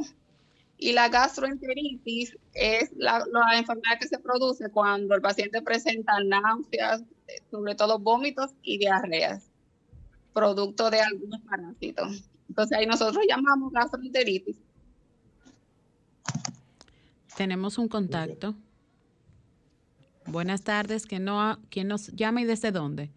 [0.78, 3.22] Y la gastroenteritis es la,
[3.54, 7.04] enfermedad que se produce cuando el paciente presenta náuseas,
[7.50, 9.50] sobre todo vómitos y diarreas,
[10.32, 12.27] producto de algunos parásitos.
[12.48, 14.56] Entonces ahí nosotros llamamos gastroenteritis.
[17.36, 18.54] Tenemos un contacto.
[20.26, 23.10] Buenas tardes, ¿quién, no, ¿quién nos llama y desde dónde?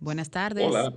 [0.00, 0.66] Buenas tardes.
[0.66, 0.92] Hola.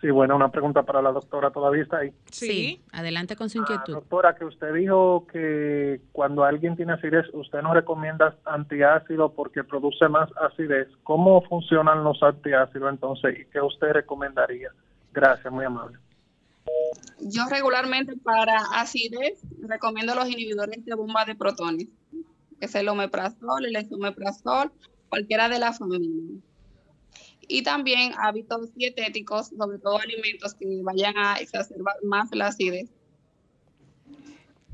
[0.00, 2.12] Sí, bueno, una pregunta para la doctora, ¿todavía está ahí?
[2.30, 3.92] Sí, adelante con su inquietud.
[3.92, 10.08] doctora, que usted dijo que cuando alguien tiene acidez, usted no recomienda antiácido porque produce
[10.08, 10.88] más acidez.
[11.02, 14.70] ¿Cómo funcionan los antiácidos entonces y qué usted recomendaría?
[15.12, 15.98] Gracias, muy amable.
[17.20, 21.88] Yo regularmente para acidez recomiendo los inhibidores de bomba de protones,
[22.58, 24.72] que es el omeprazol, el esomeprazol,
[25.10, 26.40] cualquiera de la familia
[27.50, 32.88] y también hábitos dietéticos, sobre todo alimentos que vayan a exacerbar más la acidez.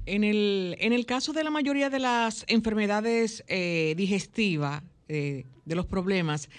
[0.05, 5.75] En el, en el caso de la mayoría de las enfermedades eh, digestivas, eh, de
[5.75, 6.51] los problemas,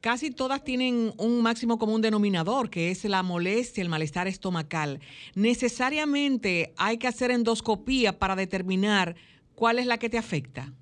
[0.00, 5.00] casi todas tienen un máximo común denominador, que es la molestia, el malestar estomacal.
[5.34, 9.16] ¿Necesariamente hay que hacer endoscopía para determinar
[9.56, 10.72] cuál es la que te afecta?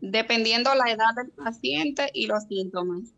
[0.00, 3.14] Dependiendo la edad del paciente y los síntomas.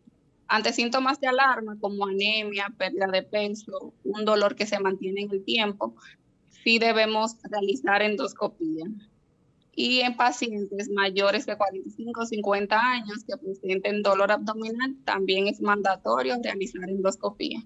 [0.48, 5.30] Ante síntomas de alarma como anemia, pérdida de peso, un dolor que se mantiene en
[5.30, 5.94] el tiempo,
[6.64, 8.86] sí debemos realizar endoscopía
[9.74, 15.60] y en pacientes mayores de 45 o 50 años que presenten dolor abdominal, también es
[15.60, 17.62] mandatorio realizar endoscopía.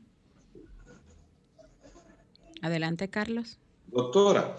[2.63, 3.59] Adelante, Carlos.
[3.89, 4.57] Doctora,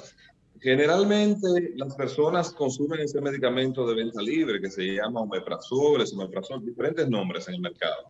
[0.66, 7.08] generalmente las personas consumen ese medicamento de venta libre que se llama omeprazol, omeprazol, diferentes
[7.08, 8.10] nombres en el mercado,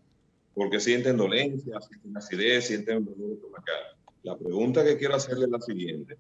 [0.54, 3.84] porque sienten dolencia, sienten acidez, sienten dolor estomacal.
[4.24, 6.18] La pregunta que quiero hacerle es la siguiente.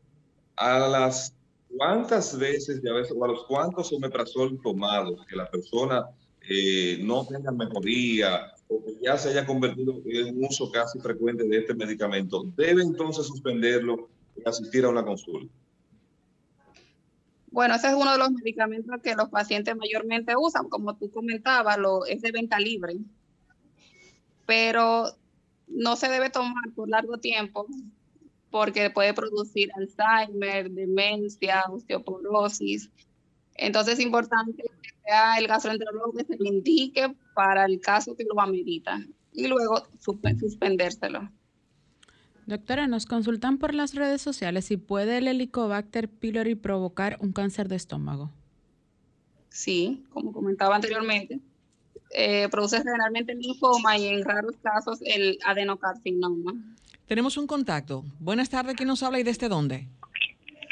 [0.58, 1.34] A las
[1.70, 6.06] ¿Cuántas veces ya ves, o a los cuántos omeprazol tomados que la persona
[6.50, 11.48] eh, no tenga mejoría o que ya se haya convertido en un uso casi frecuente
[11.48, 15.54] de este medicamento, debe entonces suspenderlo y asistir a una consulta?
[17.56, 21.78] Bueno, ese es uno de los medicamentos que los pacientes mayormente usan, como tú comentabas,
[21.78, 22.98] lo, es de venta libre,
[24.46, 25.06] pero
[25.70, 27.66] no se debe tomar por largo tiempo
[28.50, 32.92] porque puede producir Alzheimer, demencia, osteoporosis.
[33.54, 38.26] Entonces es importante que sea el gastroenterólogo que se lo indique para el caso que
[38.26, 39.00] lo amerita
[39.32, 41.32] y luego suspendérselo.
[42.46, 47.68] Doctora, nos consultan por las redes sociales si puede el Helicobacter pylori provocar un cáncer
[47.68, 48.30] de estómago.
[49.50, 51.40] Sí, como comentaba anteriormente,
[52.12, 56.54] eh, produce generalmente el linfoma y en raros casos el adenocarcinoma.
[57.08, 58.04] Tenemos un contacto.
[58.20, 59.88] Buenas tardes, ¿quién nos habla y desde dónde?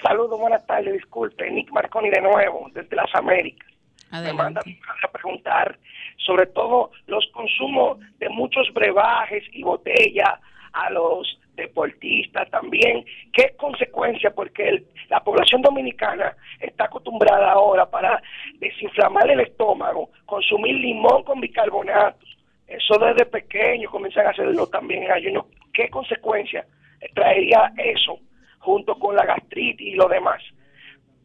[0.03, 1.49] Saludos, buenas tardes, disculpe.
[1.49, 3.67] Nick Marconi de nuevo, desde las Américas.
[4.11, 5.79] Me manda a preguntar
[6.17, 10.39] sobre todo los consumos de muchos brebajes y botellas
[10.73, 13.05] a los deportistas también.
[13.31, 14.31] ¿Qué consecuencia?
[14.31, 18.21] Porque la población dominicana está acostumbrada ahora para
[18.59, 22.25] desinflamar el estómago, consumir limón con bicarbonato.
[22.67, 26.65] Eso desde pequeño comienzan a hacerlo también en ayuno qué consecuencias
[27.13, 28.19] traería eso
[28.59, 30.41] junto con la gastritis y lo demás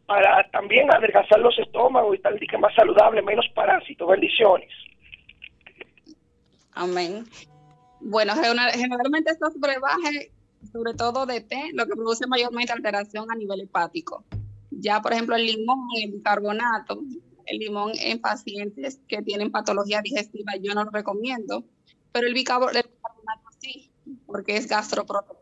[0.07, 4.09] para también adelgazar los estómagos y tal que más saludable, menos parásitos.
[4.09, 4.71] Bendiciones.
[6.73, 7.25] Amén.
[8.01, 10.31] Bueno, generalmente estos brebajes,
[10.73, 14.25] sobre todo de té, lo que produce mayormente alteración a nivel hepático.
[14.71, 17.03] Ya, por ejemplo, el limón, el bicarbonato,
[17.47, 21.65] el limón en pacientes que tienen patología digestiva, yo no lo recomiendo,
[22.13, 22.87] pero el bicarbonato
[23.59, 23.91] sí,
[24.27, 25.39] porque es gastroprotector.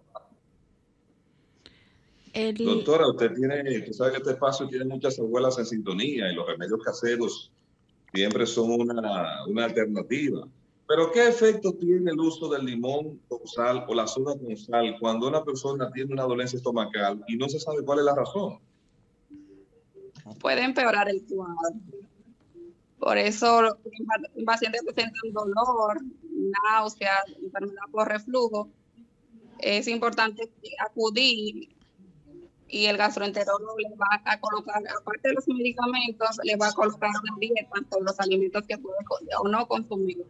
[2.59, 6.47] Doctora, usted tiene, usted sabe que este espacio tiene muchas abuelas en sintonía y los
[6.47, 7.51] remedios caseros
[8.13, 10.47] siempre son una, una alternativa.
[10.89, 14.97] Pero ¿qué efecto tiene el uso del limón con sal o la soda con sal
[15.01, 18.61] cuando una persona tiene una dolencia estomacal y no se sabe cuál es la razón?
[20.41, 21.81] Puede empeorar el cuadro.
[22.99, 23.79] Por eso,
[24.35, 28.71] un paciente presenta dolor, náuseas, enfermedad por reflujo,
[29.59, 31.69] es importante acudir
[32.69, 37.11] y el gastroenterólogo le va a colocar, aparte de los medicamentos, le va a colocar
[37.23, 38.97] una dieta con los alimentos que puede
[39.39, 40.25] o no consumir.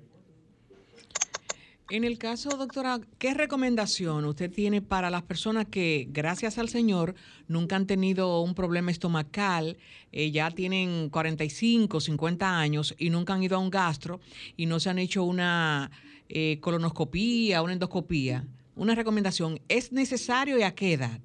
[1.89, 7.15] En el caso, doctora, ¿qué recomendación usted tiene para las personas que, gracias al Señor,
[7.47, 9.77] nunca han tenido un problema estomacal,
[10.11, 14.19] eh, ya tienen 45, 50 años y nunca han ido a un gastro
[14.57, 15.93] y no se han hecho una
[16.29, 18.45] eh, colonoscopía, una endoscopía?
[18.75, 21.21] Una recomendación, ¿es necesario y a qué edad?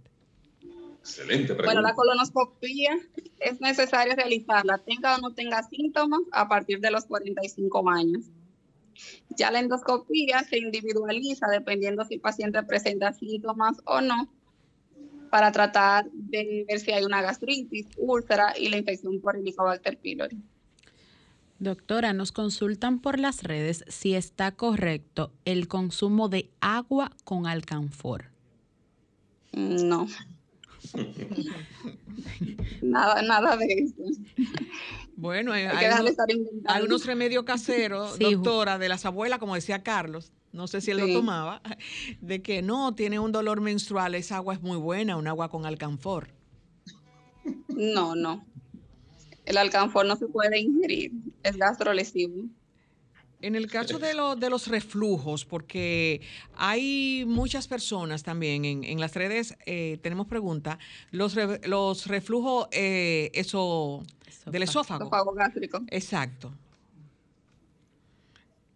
[0.99, 1.65] Excelente pregunta.
[1.65, 2.99] Bueno, la colonoscopía
[3.39, 8.25] es necesario realizarla, tenga o no tenga síntomas, a partir de los 45 años
[9.29, 14.29] ya la endoscopía se individualiza dependiendo si el paciente presenta síntomas o no
[15.29, 20.37] para tratar de ver si hay una gastritis, úlcera y la infección por Helicobacter pylori.
[21.57, 28.25] Doctora, nos consultan por las redes si está correcto el consumo de agua con alcanfor.
[29.53, 30.07] No.
[32.81, 34.03] Nada, nada de eso.
[35.15, 35.67] Bueno, hay,
[36.83, 41.07] unos, remedios caseros, doctora, de las abuelas, como decía Carlos, no sé si él lo
[41.13, 41.61] tomaba,
[42.21, 45.65] de que no, tiene un dolor menstrual, esa agua es muy buena, un agua con
[45.65, 46.29] alcanfor.
[47.69, 48.45] No, no.
[49.45, 51.11] El alcanfor no se puede ingerir,
[51.43, 52.45] es gastrolesivo.
[53.41, 56.21] En el caso de, de los reflujos, porque
[56.55, 60.77] hay muchas personas también en, las redes, eh, tenemos preguntas,
[61.09, 61.35] los,
[61.65, 64.03] los reflujos, eh, eso,
[64.45, 65.05] del esófago.
[65.05, 65.81] Esófago gástrico.
[65.87, 66.53] Exacto.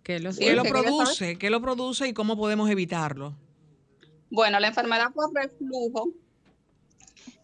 [0.02, 1.38] ¿Qué lo, lo produce?
[1.38, 3.36] ¿Qué lo produce y cómo podemos evitarlo?
[4.30, 6.10] Bueno, la enfermedad por reflujo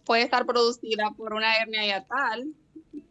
[0.06, 2.54] puede estar producida por una hernia hiatal,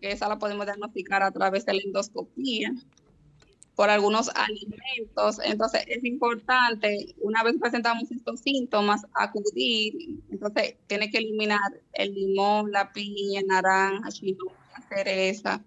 [0.01, 2.73] que esa la podemos diagnosticar a través de la endoscopía,
[3.75, 5.39] por algunos alimentos.
[5.45, 10.21] Entonces, es importante, una vez presentamos estos síntomas, acudir.
[10.31, 11.61] Entonces, tiene que eliminar
[11.93, 15.65] el limón, la piña, naranja, la cereza,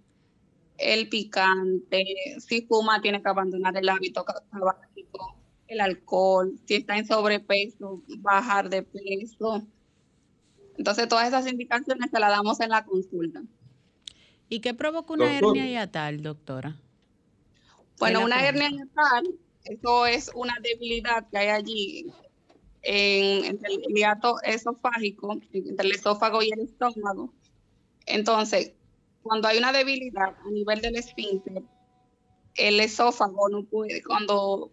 [0.77, 2.05] el picante,
[2.39, 5.37] si fuma tiene que abandonar el hábito tabáquico,
[5.67, 9.63] el alcohol, si está en sobrepeso, bajar de peso.
[10.77, 13.43] Entonces todas esas indicaciones se las damos en la consulta.
[14.49, 16.77] ¿Y qué provoca una hernia hiatal, doctora?
[17.99, 19.35] Bueno, una hernia hiatal,
[19.65, 22.13] eso es una debilidad que hay allí
[22.81, 27.33] en, entre el hiato esofágico, entre el esófago y el estómago.
[28.05, 28.73] Entonces,
[29.21, 31.63] cuando hay una debilidad a nivel del esfínter,
[32.55, 34.71] el esófago no puede, cuando,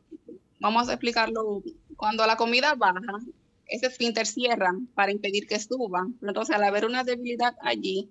[0.58, 1.62] vamos a explicarlo,
[1.96, 3.00] cuando la comida baja,
[3.66, 6.06] ese esfínter cierra para impedir que suba.
[6.22, 8.10] Entonces, al haber una debilidad allí,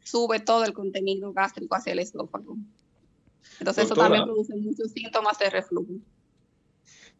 [0.00, 2.56] sube todo el contenido gástrico hacia el esófago.
[3.58, 5.92] Entonces, eso también produce muchos síntomas de reflujo.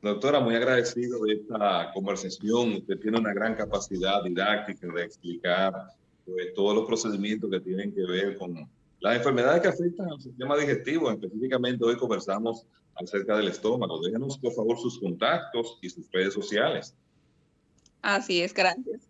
[0.02, 2.74] Doctora, muy agradecido de esta conversación.
[2.74, 5.72] Usted tiene una gran capacidad didáctica de explicar
[6.24, 8.68] pues, todos los procedimientos que tienen que ver con
[8.98, 11.08] las enfermedades que afectan al sistema digestivo.
[11.10, 12.66] Específicamente hoy conversamos
[12.96, 14.00] acerca del estómago.
[14.00, 16.94] Déjenos por favor sus contactos y sus redes sociales.
[18.02, 19.02] Así es, gracias.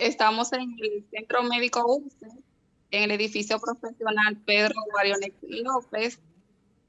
[0.00, 2.26] Estamos en el Centro Médico UCE,
[2.90, 6.20] en el edificio profesional Pedro Guarionex López,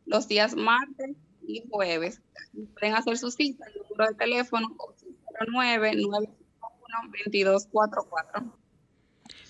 [0.05, 1.15] los días martes
[1.47, 2.21] y jueves.
[2.79, 6.35] Pueden hacer su cita, el número de teléfono 809 951
[7.25, 8.65] 2244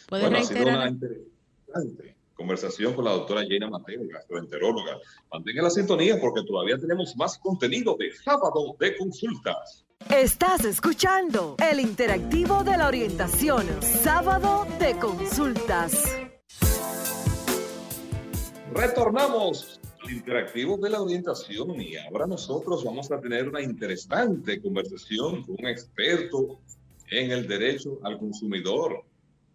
[0.10, 4.98] bueno, ha sido una interesante conversación con la doctora Jena Mateo, gastroenteróloga.
[5.32, 9.86] Mantenga la sintonía porque todavía tenemos más contenido de sábado de consultas.
[10.10, 16.04] Estás escuchando el interactivo de la orientación, sábado de consultas.
[18.74, 19.80] Retornamos
[20.10, 25.68] interactivo de la orientación y ahora nosotros vamos a tener una interesante conversación con un
[25.68, 26.60] experto
[27.10, 29.04] en el derecho al consumidor,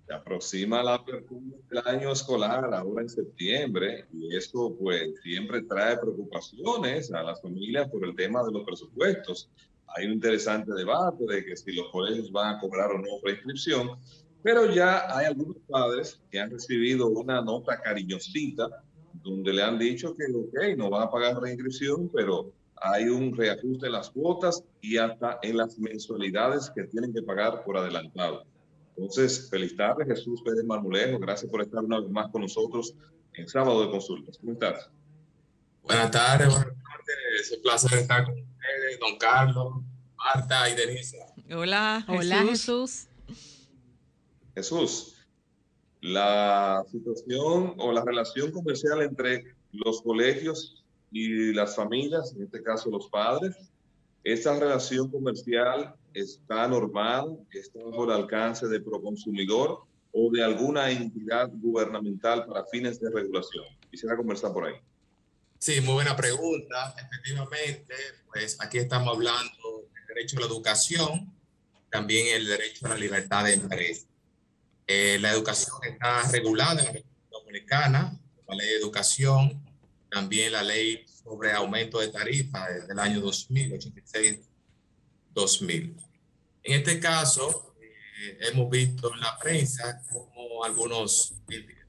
[0.06, 5.96] se aproxima la apertura del año escolar ahora en septiembre y esto pues siempre trae
[5.98, 9.48] preocupaciones a las familias por el tema de los presupuestos.
[9.88, 13.98] Hay un interesante debate de que si los colegios van a cobrar o no prescripción,
[14.42, 18.82] pero ya hay algunos padres que han recibido una nota cariñosita
[19.22, 23.86] donde le han dicho que, ok, no van a pagar reinscripción, pero hay un reajuste
[23.86, 28.44] en las cuotas y hasta en las mensualidades que tienen que pagar por adelantado.
[28.96, 31.18] Entonces, feliz tarde, Jesús Pérez Marmolejo.
[31.18, 32.94] Gracias por estar una vez más con nosotros
[33.34, 34.38] en Sábado de Consultas.
[34.38, 34.90] ¿Cómo estás?
[35.82, 37.40] Buenas tardes, buenas tardes.
[37.40, 39.74] Es un placer estar con ustedes, don Carlos,
[40.16, 41.18] Marta y Denise.
[41.52, 43.08] Hola, Hola Jesús.
[44.54, 45.19] Jesús,
[46.00, 52.90] la situación o la relación comercial entre los colegios y las familias, en este caso
[52.90, 53.56] los padres,
[54.24, 59.80] esa relación comercial está normal, está bajo el alcance de Proconsumidor
[60.12, 63.64] o de alguna entidad gubernamental para fines de regulación.
[63.90, 64.74] Quisiera conversar por ahí.
[65.58, 66.94] Sí, muy buena pregunta.
[66.96, 67.94] Efectivamente,
[68.32, 71.32] pues aquí estamos hablando del derecho a la educación,
[71.90, 74.06] también el derecho a la libertad de empresa.
[74.92, 79.62] Eh, la educación está regulada en la República Dominicana, la ley de educación,
[80.10, 84.40] también la ley sobre aumento de tarifa desde el año 2086
[85.32, 85.96] 2000.
[86.64, 91.34] En este caso, eh, hemos visto en la prensa como algunos,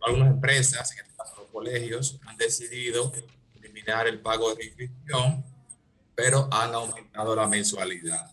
[0.05, 3.11] algunas empresas, en este caso los colegios, han decidido
[3.55, 5.43] eliminar el pago de inscripción,
[6.13, 8.31] pero han aumentado la mensualidad.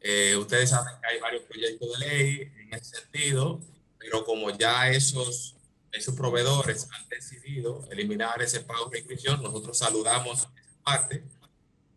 [0.00, 3.60] Eh, ustedes saben que hay varios proyectos de ley en ese sentido,
[3.98, 5.56] pero como ya esos,
[5.92, 10.50] esos proveedores han decidido eliminar ese pago de inscripción, nosotros saludamos esa
[10.84, 11.24] parte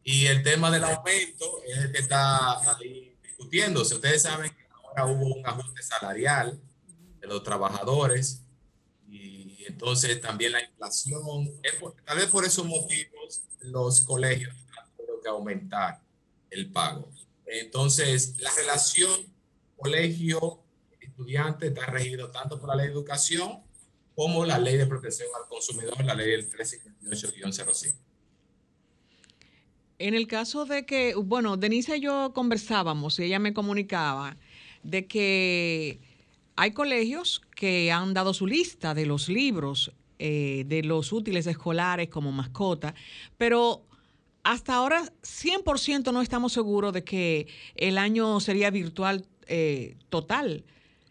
[0.03, 3.95] y el tema del aumento es el que está ahí discutiéndose.
[3.95, 6.59] Ustedes saben que ahora hubo un ajuste salarial
[7.19, 8.41] de los trabajadores
[9.07, 11.51] y entonces también la inflación.
[12.05, 16.01] tal vez por esos motivos los colegios han tenido que aumentar
[16.49, 17.07] el pago.
[17.45, 19.11] Entonces, la relación
[21.21, 23.59] colegio-estudiante está regido tanto por la ley de educación
[24.15, 27.95] como la ley de protección al consumidor, la ley del 358-05.
[29.99, 34.37] En el caso de que, bueno, Denise y yo conversábamos y ella me comunicaba
[34.83, 35.99] de que
[36.55, 42.09] hay colegios que han dado su lista de los libros, eh, de los útiles escolares
[42.09, 42.95] como mascota,
[43.37, 43.85] pero
[44.43, 50.63] hasta ahora 100% no estamos seguros de que el año sería virtual eh, total.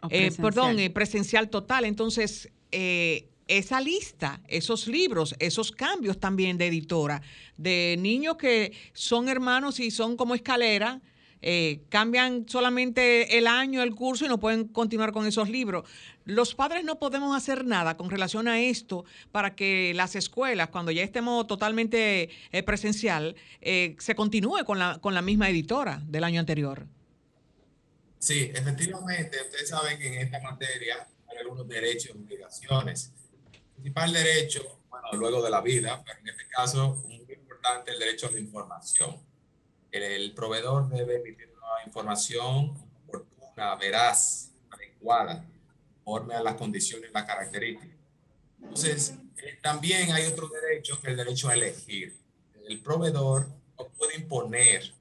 [0.09, 1.85] Eh, perdón, eh, presencial total.
[1.85, 7.21] Entonces, esa lista, esos libros, esos cambios también de editora,
[7.57, 11.01] de niños que son hermanos y son como escalera,
[11.43, 15.89] eh, cambian solamente el año, el curso y no pueden continuar con esos libros.
[16.23, 20.91] Los padres no podemos hacer nada con relación a esto para que las escuelas, cuando
[20.91, 26.23] ya estemos totalmente eh, presencial, eh, se continúe con la, con la misma editora del
[26.23, 26.85] año anterior.
[28.21, 33.11] Sí, efectivamente, ustedes saben que en esta materia hay algunos derechos y obligaciones.
[33.51, 37.97] El principal derecho, bueno, luego de la vida, pero en este caso, muy importante, el
[37.97, 39.19] derecho a la información
[39.91, 45.43] el proveedor debe emitir una información oportuna, veraz, adecuada,
[46.03, 47.97] conforme a las condiciones y las características.
[48.61, 52.15] Entonces, eh, también hay otro derecho que es el derecho a elegir.
[52.67, 53.47] El proveedor
[53.77, 54.93] no puede imponer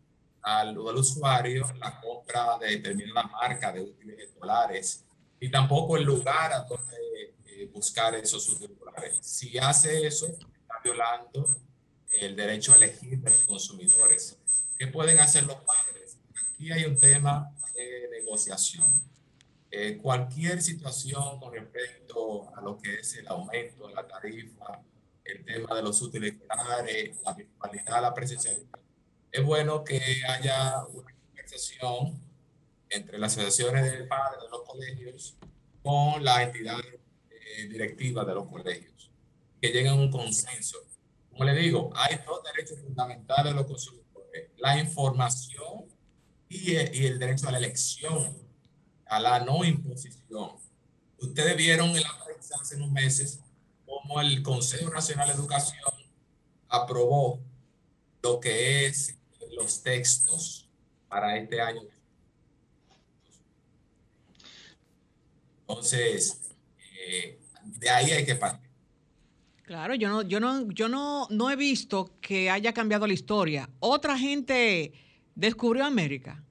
[0.42, 5.04] al, al usuario la compra de determinada marca de útiles escolares
[5.40, 9.18] y tampoco el lugar a donde eh, buscar esos útiles escolares.
[9.22, 11.48] Si hace eso, está violando
[12.10, 14.38] el derecho a elegir de los consumidores.
[14.78, 16.18] ¿Qué pueden hacer los padres?
[16.54, 18.86] Aquí hay un tema de negociación.
[19.70, 24.82] Eh, cualquier situación con respecto a lo que es el aumento de la tarifa,
[25.24, 28.80] el tema de los útiles escolares, la virtualidad, la presencialidad,
[29.32, 32.20] es bueno que haya una conversación
[32.88, 35.36] entre las asociaciones de padres de los colegios
[35.82, 36.80] con la entidad
[37.30, 39.10] eh, directiva de los colegios,
[39.60, 40.78] que lleguen a un consenso.
[41.30, 44.00] Como le digo, hay dos derechos fundamentales de los consumidores
[44.60, 45.86] la información
[46.48, 48.36] y, y el derecho a la elección,
[49.06, 50.52] a la no imposición.
[51.18, 53.40] Ustedes vieron en la prensa hace unos meses
[53.86, 55.90] cómo el Consejo Nacional de Educación
[56.68, 57.40] aprobó
[58.22, 59.16] lo que es
[59.60, 60.68] los textos
[61.08, 61.82] para este año.
[65.60, 66.40] Entonces,
[66.98, 68.70] eh, de ahí hay que partir.
[69.64, 73.70] Claro, yo no, yo no, yo no, no he visto que haya cambiado la historia.
[73.78, 74.92] Otra gente
[75.34, 76.42] descubrió América.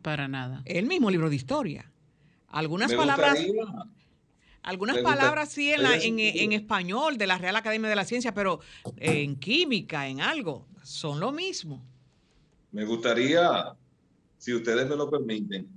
[0.00, 0.62] Para nada.
[0.64, 1.90] El mismo libro de historia.
[2.48, 3.38] Algunas palabras.
[4.62, 8.60] Algunas palabras sí en, en, español de la Real Academia de la Ciencia, pero
[8.96, 11.84] en química, en algo, son lo mismo.
[12.72, 13.76] Me gustaría,
[14.38, 15.68] si ustedes me lo permiten,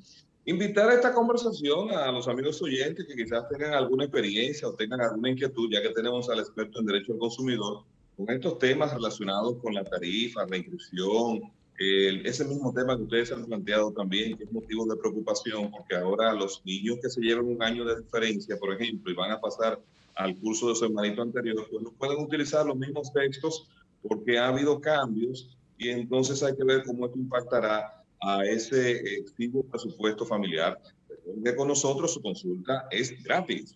[0.46, 5.02] invitar a esta conversación a los amigos oyentes que quizás tengan alguna experiencia o tengan
[5.02, 7.84] alguna inquietud, ya que tenemos al experto en derecho al consumidor,
[8.16, 11.42] con estos temas relacionados con la tarifa, la inscripción,
[11.78, 16.34] ese mismo tema que ustedes han planteado también, que es motivo de preocupación, porque ahora
[16.34, 19.82] los niños que se llevan un año de diferencia, por ejemplo, y van a pasar
[20.16, 23.68] al curso de su hermanito anterior, pues no pueden utilizar los mismos textos
[24.02, 29.64] porque ha habido cambios y entonces hay que ver cómo esto impactará a ese exiguo
[29.64, 30.80] presupuesto familiar.
[31.10, 33.76] Recuerde con nosotros, su consulta es gratis.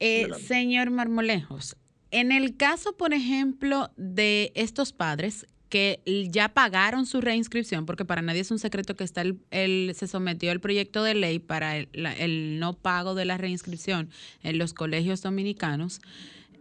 [0.00, 1.76] Eh, señor Marmolejos,
[2.10, 8.22] en el caso, por ejemplo, de estos padres que ya pagaron su reinscripción, porque para
[8.22, 12.60] nadie es un secreto que está el, se sometió el proyecto de ley para el,
[12.60, 14.08] no pago de la reinscripción
[14.44, 16.00] en los colegios dominicanos.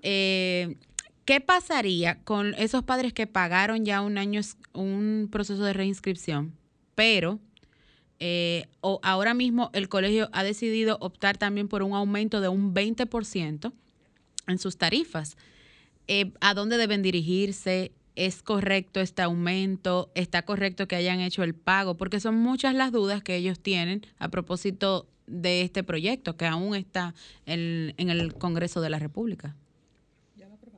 [0.01, 0.77] Eh,
[1.25, 4.41] ¿Qué pasaría con esos padres que pagaron ya un año
[4.73, 6.57] un proceso de reinscripción,
[6.95, 7.39] pero
[8.19, 12.73] eh, o ahora mismo el colegio ha decidido optar también por un aumento de un
[12.73, 13.73] 20%
[14.47, 15.37] en sus tarifas?
[16.07, 17.91] Eh, ¿A dónde deben dirigirse?
[18.15, 22.91] Es correcto este aumento, está correcto que hayan hecho el pago, porque son muchas las
[22.91, 28.81] dudas que ellos tienen a propósito de este proyecto que aún está en, el Congreso
[28.81, 29.55] de la República.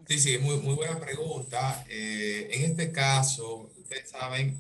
[0.08, 1.84] Sí, sí, muy, muy buena pregunta.
[1.90, 4.56] Eh, en este caso, ustedes saben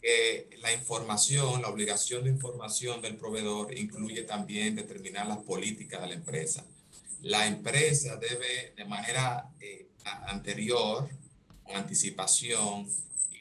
[0.00, 6.08] que la información, la obligación de información del proveedor incluye también determinar las políticas de
[6.08, 6.66] la empresa.
[7.22, 9.86] La empresa debe de manera eh,
[10.26, 11.08] anterior
[11.74, 12.88] anticipación,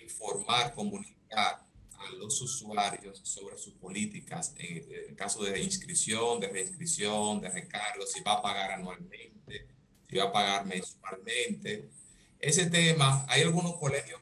[0.04, 1.66] informar, comunicar
[2.00, 8.22] a los usuarios sobre sus políticas en, caso de inscripción, de reinscripción, de recargo, si
[8.22, 9.68] va a pagar anualmente,
[10.10, 11.90] si va a pagar mensualmente.
[12.40, 14.22] Ese tema, hay algunos colegios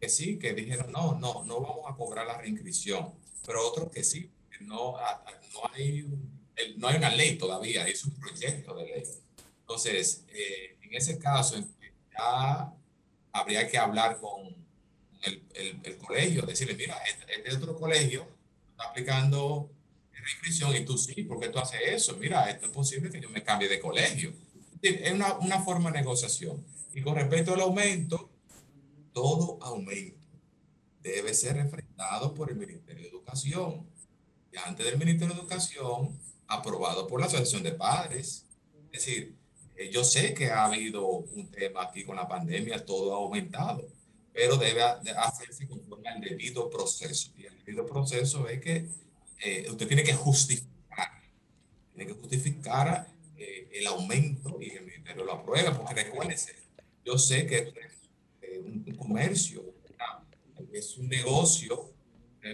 [0.00, 3.12] que sí, que dijeron, no, no, no vamos a cobrar la reinscripción,
[3.44, 4.30] pero otros que sí,
[4.60, 6.06] no, no, hay,
[6.76, 9.04] no hay una ley todavía, es un proyecto de ley.
[9.60, 11.56] Entonces, eh, en ese caso,
[12.16, 12.72] ya
[13.32, 14.54] habría que hablar con
[15.22, 15.42] el,
[15.82, 18.26] el, colegio, decirle, mira, este, este, otro colegio
[18.70, 19.70] está aplicando
[20.22, 22.16] reinscripción y tú sí, ¿por qué tú haces eso?
[22.16, 24.32] Mira, esto es posible que yo me cambie de colegio.
[24.80, 26.64] Es una, una forma de negociación.
[26.94, 28.30] Y con respecto al aumento,
[29.12, 30.18] todo aumento
[31.02, 33.86] debe ser enfrentado por el Ministerio de Educación.
[34.52, 38.44] Y antes del Ministerio de Educación, aprobado por la Asociación de Padres.
[38.92, 39.36] Es decir,
[39.90, 43.88] yo sé que ha habido un tema aquí con la pandemia, todo ha aumentado,
[44.32, 47.32] pero debe hacerse conforme al debido proceso.
[47.36, 48.88] Y el debido proceso es que
[49.40, 51.08] eh, usted tiene que justificar,
[51.94, 56.54] tiene que justificar eh, el aumento y el ministerio lo aprueba, porque recuérdense,
[57.04, 57.72] yo sé que
[58.40, 59.64] es un, comercio,
[60.72, 61.92] es un negocio,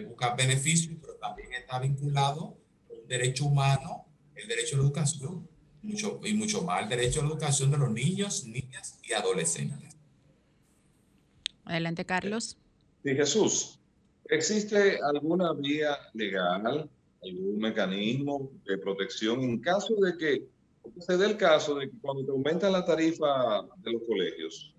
[0.09, 2.57] busca beneficios, pero también está vinculado
[2.87, 5.49] con un derecho humano, el derecho a la educación
[5.89, 9.97] mucho, y mucho más el derecho a la educación de los niños, niñas y adolescentes.
[11.65, 12.57] Adelante, Carlos.
[13.03, 13.79] Sí, Jesús,
[14.29, 16.89] ¿existe alguna vía legal,
[17.23, 20.47] algún mecanismo de protección en caso de que
[21.01, 24.75] se dé el caso de que cuando te aumenta la tarifa de los colegios,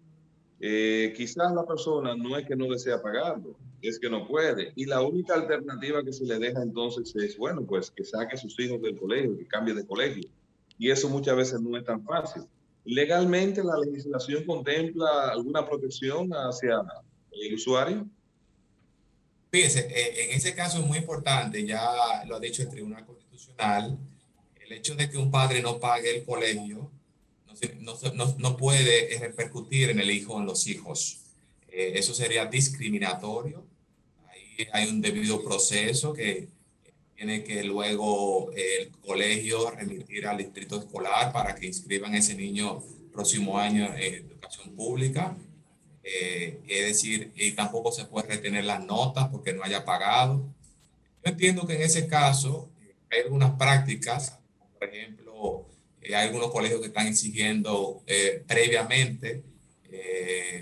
[0.60, 4.74] eh, quizás la persona no es que no desea pagarlo, es que no puede.
[4.76, 8.39] Y la única alternativa que se le deja entonces es, bueno, pues que saque a
[8.39, 10.30] sus hijos del colegio, que cambie de colegio
[10.80, 12.44] y eso muchas veces no es tan fácil.
[12.86, 16.82] ¿Legalmente la legislación contempla alguna protección hacia
[17.32, 18.08] el usuario?
[19.52, 23.96] Fíjese, eh, en ese caso es muy importante, ya lo ha dicho el Tribunal Constitucional,
[24.66, 26.90] el hecho de que un padre no pague el colegio
[27.80, 31.20] no, no, no puede repercutir en el hijo, en los hijos.
[31.68, 33.66] Eh, eso sería discriminatorio.
[34.28, 36.48] Ahí hay un debido proceso que
[37.20, 43.60] tiene que luego el colegio remitir al distrito escolar para que inscriban ese niño próximo
[43.60, 45.36] año en educación pública.
[46.02, 50.46] Eh, es decir, y tampoco se puede retener las notas porque no haya pagado.
[51.22, 52.70] Yo entiendo que en ese caso
[53.12, 54.40] hay algunas prácticas,
[54.80, 55.66] por ejemplo,
[56.02, 59.44] eh, hay algunos colegios que están exigiendo eh, previamente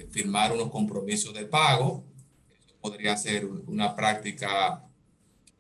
[0.10, 2.04] firmar unos compromisos de pago.
[2.66, 4.87] Eso podría ser una práctica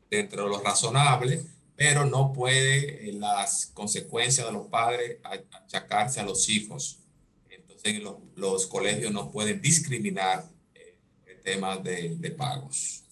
[0.09, 1.43] dentro de lo razonable,
[1.75, 6.99] pero no puede las consecuencias de los padres achacarse a los hijos.
[7.49, 10.97] Entonces los, los colegios no pueden discriminar eh,
[11.27, 13.03] el tema de, de, pagos.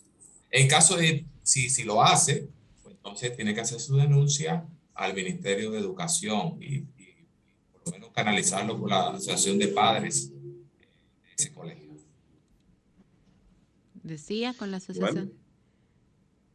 [0.50, 2.50] En caso de, si, si lo hace,
[2.82, 4.66] pues entonces tiene que hacer su denuncia
[4.96, 6.80] al Ministerio de Educación y,
[7.72, 11.91] por lo menos canalizarlo con la Asociación de Padres de ese colegio.
[14.02, 15.45] Decía con la asociación.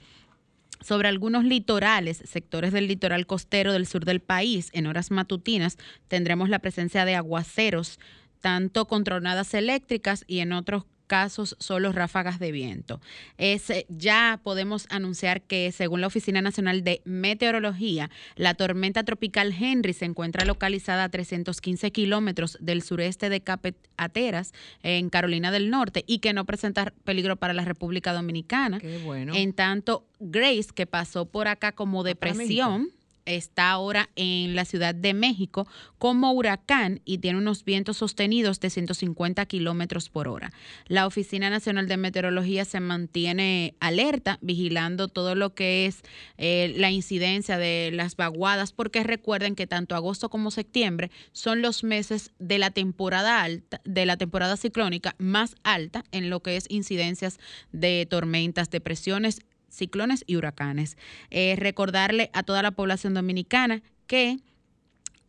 [0.81, 6.49] sobre algunos litorales, sectores del litoral costero del sur del país, en horas matutinas tendremos
[6.49, 7.99] la presencia de aguaceros
[8.39, 13.01] tanto con tronadas eléctricas y en otros casos solo ráfagas de viento.
[13.37, 19.53] Es, eh, ya podemos anunciar que según la Oficina Nacional de Meteorología, la tormenta tropical
[19.59, 24.53] Henry se encuentra localizada a 315 kilómetros del sureste de Cape Ateras,
[24.83, 28.79] en Carolina del Norte, y que no presenta peligro para la República Dominicana.
[28.79, 29.33] Qué bueno.
[29.35, 32.89] En tanto, Grace, que pasó por acá como depresión,
[33.29, 35.67] está ahora en la Ciudad de México
[35.97, 40.51] como huracán y tiene unos vientos sostenidos de 150 kilómetros por hora.
[40.87, 46.01] La Oficina Nacional de Meteorología se mantiene alerta, vigilando todo lo que es
[46.37, 51.83] eh, la incidencia de las vaguadas, porque recuerden que tanto agosto como septiembre son los
[51.83, 56.65] meses de la temporada alta, de la temporada ciclónica más alta en lo que es
[56.69, 57.39] incidencias
[57.71, 60.97] de tormentas, depresiones ciclones y huracanes.
[61.29, 64.39] Eh, recordarle a toda la población dominicana que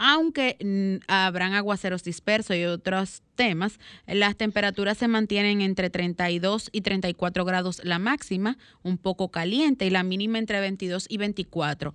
[0.03, 6.81] aunque mm, habrán aguaceros dispersos y otros temas, las temperaturas se mantienen entre 32 y
[6.81, 11.93] 34 grados la máxima, un poco caliente, y la mínima entre 22 y 24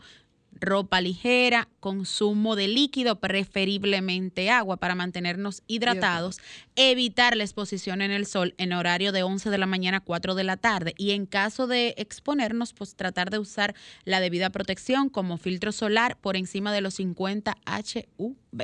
[0.60, 6.40] ropa ligera, consumo de líquido, preferiblemente agua para mantenernos hidratados,
[6.76, 10.36] evitar la exposición en el sol en horario de 11 de la mañana a 4
[10.36, 15.10] de la tarde y en caso de exponernos, pues tratar de usar la debida protección
[15.10, 18.64] como filtro solar por encima de los 50 HUV.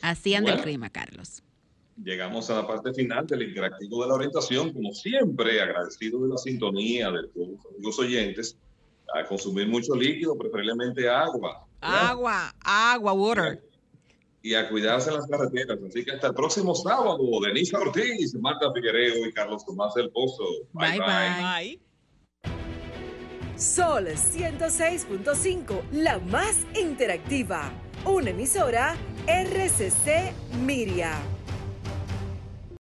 [0.00, 1.42] Así anda el clima, Carlos.
[2.02, 6.36] Llegamos a la parte final del interactivo de la orientación, como siempre, agradecido de la
[6.36, 8.56] sintonía de todos los oyentes
[9.14, 11.66] a consumir mucho líquido, preferiblemente agua.
[11.80, 13.62] Agua, agua, water.
[14.42, 15.78] Y a cuidarse en las carreteras.
[15.86, 20.44] Así que hasta el próximo sábado, Denise Ortiz, Marta Figuereo y Carlos Tomás del Pozo.
[20.72, 21.00] Bye, bye.
[21.00, 21.80] bye.
[23.56, 27.72] Sol 106.5, la más interactiva.
[28.04, 28.96] Una emisora
[29.26, 30.32] RCC
[30.64, 31.37] Miria.